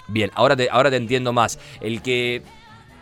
bien, 0.10 0.32
ahora 0.36 0.58
te, 0.58 0.68
ahora 0.70 0.90
te 0.90 0.98
entiendo 0.98 1.32
más. 1.32 1.58
El 1.80 2.02
que 2.02 2.42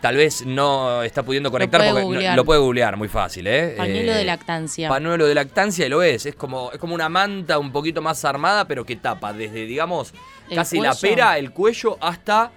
tal 0.06 0.18
vez 0.18 0.46
no 0.46 1.02
está 1.02 1.24
pudiendo 1.24 1.50
conectar 1.50 1.82
puede 1.82 2.04
porque 2.04 2.28
no- 2.30 2.36
lo 2.36 2.46
puede 2.46 2.60
googlear 2.60 2.96
muy 2.96 3.08
fácil, 3.08 3.48
¿eh? 3.48 3.74
Pañuelo 3.76 4.12
Eh, 4.12 4.15
de 4.18 4.24
lactancia. 4.24 4.88
Pañuelo 4.88 5.26
de 5.26 5.34
lactancia 5.34 5.88
y 5.88 5.89
lo 5.89 6.04
es. 6.04 6.28
Es 6.28 6.36
como, 6.36 6.72
es 6.72 6.78
como 6.78 6.94
una 6.94 7.10
manta 7.10 7.58
un 7.58 7.72
poquito 7.72 8.04
más 8.04 8.24
armada, 8.24 8.65
pero 8.68 8.86
que 8.86 8.96
tapa 8.98 9.34
desde, 9.34 9.65
digamos, 9.65 10.13
El 10.48 10.58
casi 10.58 10.80
la 10.80 10.94
pera, 10.94 11.39
el 11.39 11.50
cuello, 11.52 11.98
hasta 12.02 12.52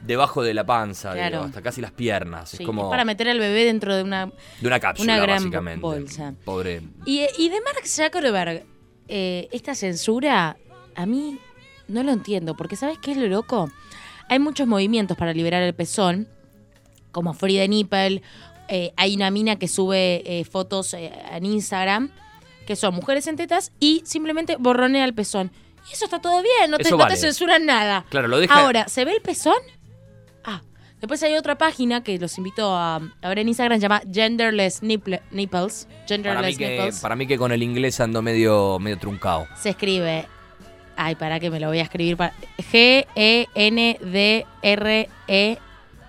debajo 0.00 0.42
de 0.42 0.54
la 0.54 0.64
panza, 0.64 1.12
Claro. 1.12 1.36
digo, 1.36 1.44
hasta 1.44 1.60
casi 1.60 1.82
las 1.82 1.90
piernas. 1.92 2.48
Sí, 2.50 2.56
es 2.60 2.66
como 2.66 2.84
es 2.84 2.88
para 2.90 3.04
meter 3.04 3.28
al 3.28 3.38
bebé 3.38 3.64
dentro 3.66 3.94
de 3.94 4.02
una. 4.02 4.26
de 4.60 4.66
una 4.66 4.80
cápsula, 4.80 5.12
una 5.14 5.22
gran 5.22 5.36
básicamente. 5.38 5.80
bolsa. 5.82 6.34
Pobre. 6.46 6.80
Y, 7.04 7.26
y 7.36 7.48
de 7.50 7.60
Mark 7.60 7.86
Zuckerberg, 7.86 8.64
eh, 9.08 9.48
esta 9.52 9.74
censura, 9.74 10.56
a 10.94 11.04
mí 11.06 11.38
no 11.88 12.02
lo 12.02 12.12
entiendo, 12.12 12.56
porque 12.56 12.76
¿sabes 12.76 12.96
qué 12.98 13.10
es 13.12 13.18
lo 13.18 13.26
loco? 13.26 13.70
Hay 14.30 14.38
muchos 14.38 14.66
movimientos 14.66 15.18
para 15.18 15.34
liberar 15.34 15.62
el 15.62 15.74
pezón, 15.74 16.28
como 17.14 17.32
the 17.34 17.66
Nipple. 17.68 18.20
eh, 18.68 18.92
hay 18.96 19.14
una 19.16 19.30
mina 19.30 19.56
que 19.56 19.68
sube 19.68 20.22
eh, 20.26 20.44
fotos 20.44 20.92
eh, 20.92 21.10
en 21.32 21.46
Instagram, 21.46 22.10
que 22.66 22.76
son 22.76 22.94
mujeres 22.94 23.26
en 23.26 23.36
tetas, 23.36 23.72
y 23.80 24.02
simplemente 24.04 24.56
borronea 24.58 25.04
el 25.06 25.14
pezón. 25.14 25.50
Y 25.90 25.92
eso 25.94 26.04
está 26.06 26.20
todo 26.20 26.42
bien, 26.42 26.70
no 26.70 26.78
te, 26.78 26.84
censuran 27.16 27.64
nada. 27.66 28.04
Claro, 28.10 28.26
lo 28.28 28.38
deja. 28.38 28.54
Ahora, 28.58 28.88
¿se 28.88 29.04
ve 29.04 29.12
el 29.12 29.20
pezón? 29.20 29.52
Ah, 30.42 30.62
después 30.98 31.22
hay 31.22 31.34
otra 31.36 31.56
página 31.58 32.02
que 32.02 32.18
los 32.18 32.36
invito 32.38 32.74
a, 32.74 32.96
a 33.20 33.28
ver 33.28 33.38
en 33.38 33.48
Instagram, 33.48 33.78
se 33.78 33.82
llama 33.82 34.00
Genderless 34.10 34.82
Nipple- 34.82 35.20
Nipples. 35.30 35.86
para, 35.86 35.96
mí 35.98 36.08
Genderless 36.08 36.58
que, 36.58 36.68
Nipples. 36.70 37.00
para 37.00 37.16
mí 37.16 37.26
que 37.26 37.36
con 37.38 37.52
el 37.52 37.62
inglés 37.62 38.00
ando 38.00 38.22
medio, 38.22 38.78
medio 38.78 38.98
truncado. 38.98 39.46
Se 39.60 39.68
escribe. 39.70 40.26
Ay, 40.96 41.16
para 41.16 41.38
que 41.40 41.50
me 41.50 41.60
lo 41.60 41.66
voy 41.68 41.80
a 41.80 41.82
escribir. 41.82 42.16
para- 42.16 42.32
G-E-N-D-R-E. 44.14 45.58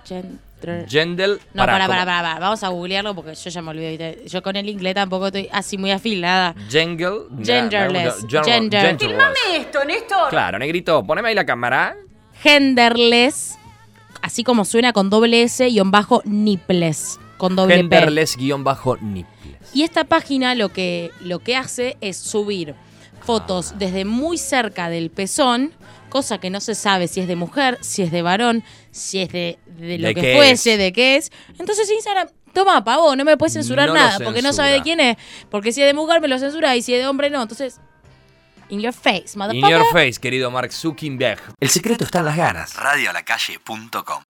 Gender. 0.05 0.39
Gendel. 0.87 1.39
No, 1.53 1.65
para, 1.65 1.87
para, 1.87 2.05
para, 2.05 2.21
para. 2.21 2.39
Vamos 2.39 2.63
a 2.63 2.69
googlearlo 2.69 3.13
porque 3.13 3.35
yo 3.35 3.49
ya 3.49 3.61
me 3.61 3.71
olvidé. 3.71 4.23
Yo 4.27 4.41
con 4.41 4.55
el 4.55 4.67
inglés 4.67 4.95
tampoco 4.95 5.27
estoy 5.27 5.49
así 5.51 5.77
muy 5.77 5.91
afilada. 5.91 6.55
Gengel. 6.69 7.27
Genderless. 7.43 8.25
Gender. 8.27 8.97
genderless. 8.97 9.37
esto, 9.53 9.85
Néstor. 9.85 10.29
Claro, 10.29 10.57
negrito, 10.59 11.05
poneme 11.05 11.29
ahí 11.29 11.35
la 11.35 11.45
cámara. 11.45 11.95
Genderless. 12.41 13.57
Así 14.21 14.43
como 14.43 14.65
suena 14.65 14.91
con 14.93 15.09
doble 15.09 15.43
S 15.43 15.67
y 15.67 15.79
un 15.79 15.91
bajo 15.91 16.21
nipples. 16.25 17.19
Con 17.37 17.55
doble 17.55 17.75
P. 17.75 17.81
Genderless 17.81 18.37
guion 18.37 18.63
bajo 18.63 18.97
nipples. 18.97 19.55
Y 19.73 19.83
esta 19.83 20.05
página 20.05 20.55
lo 20.55 20.69
que, 20.69 21.11
lo 21.21 21.39
que 21.39 21.55
hace 21.57 21.97
es 22.01 22.17
subir 22.17 22.75
fotos 23.25 23.73
desde 23.77 24.05
muy 24.05 24.37
cerca 24.37 24.89
del 24.89 25.09
pezón, 25.09 25.73
cosa 26.15 26.38
que 26.38 26.49
no 26.49 26.62
se 26.62 26.75
sabe 26.75 27.10
si 27.10 27.19
es 27.19 27.28
de 27.28 27.36
mujer, 27.36 27.78
si 27.82 28.01
es 28.01 28.10
de 28.10 28.21
varón, 28.21 28.63
si 28.89 29.19
es 29.21 29.30
de, 29.34 29.60
de 29.65 29.97
lo 29.97 30.08
¿De 30.08 30.15
que 30.15 30.34
fuese, 30.38 30.73
es? 30.73 30.80
de 30.80 30.93
qué 30.93 31.17
es. 31.17 31.30
Entonces 31.60 31.91
Instagram, 31.91 32.30
toma, 32.54 32.86
pavo, 32.86 33.17
no 33.17 33.25
me 33.25 33.36
puedes 33.36 33.51
censurar 33.51 33.89
No 33.89 33.95
nada, 33.95 34.19
porque 34.23 34.41
no 34.41 34.54
sabe 34.54 34.71
de 34.71 34.82
quién 34.82 35.01
es. 35.01 35.17
Porque 35.51 35.73
si 35.73 35.82
es 35.82 35.88
de 35.88 35.93
mujer 35.93 36.21
me 36.21 36.30
lo 36.30 36.39
censura 36.39 36.73
y 36.78 36.82
si 36.82 36.93
es 36.93 37.01
de 37.01 37.08
hombre 37.08 37.30
no. 37.30 37.41
Entonces, 37.41 37.82
in 38.69 38.80
your 38.80 38.93
face, 38.93 39.34
In 39.34 39.39
motherfucker. 39.39 39.69
your 39.78 39.86
face, 39.91 40.13
querido 40.21 40.49
Mark 40.51 40.71
Zuckerberg. 40.71 41.41
El 41.60 41.69
secreto 41.69 42.06
está 42.06 42.19
en 42.19 42.25
las 42.25 42.38
ganas. 42.38 42.75
Radioalacalle.com 42.78 44.23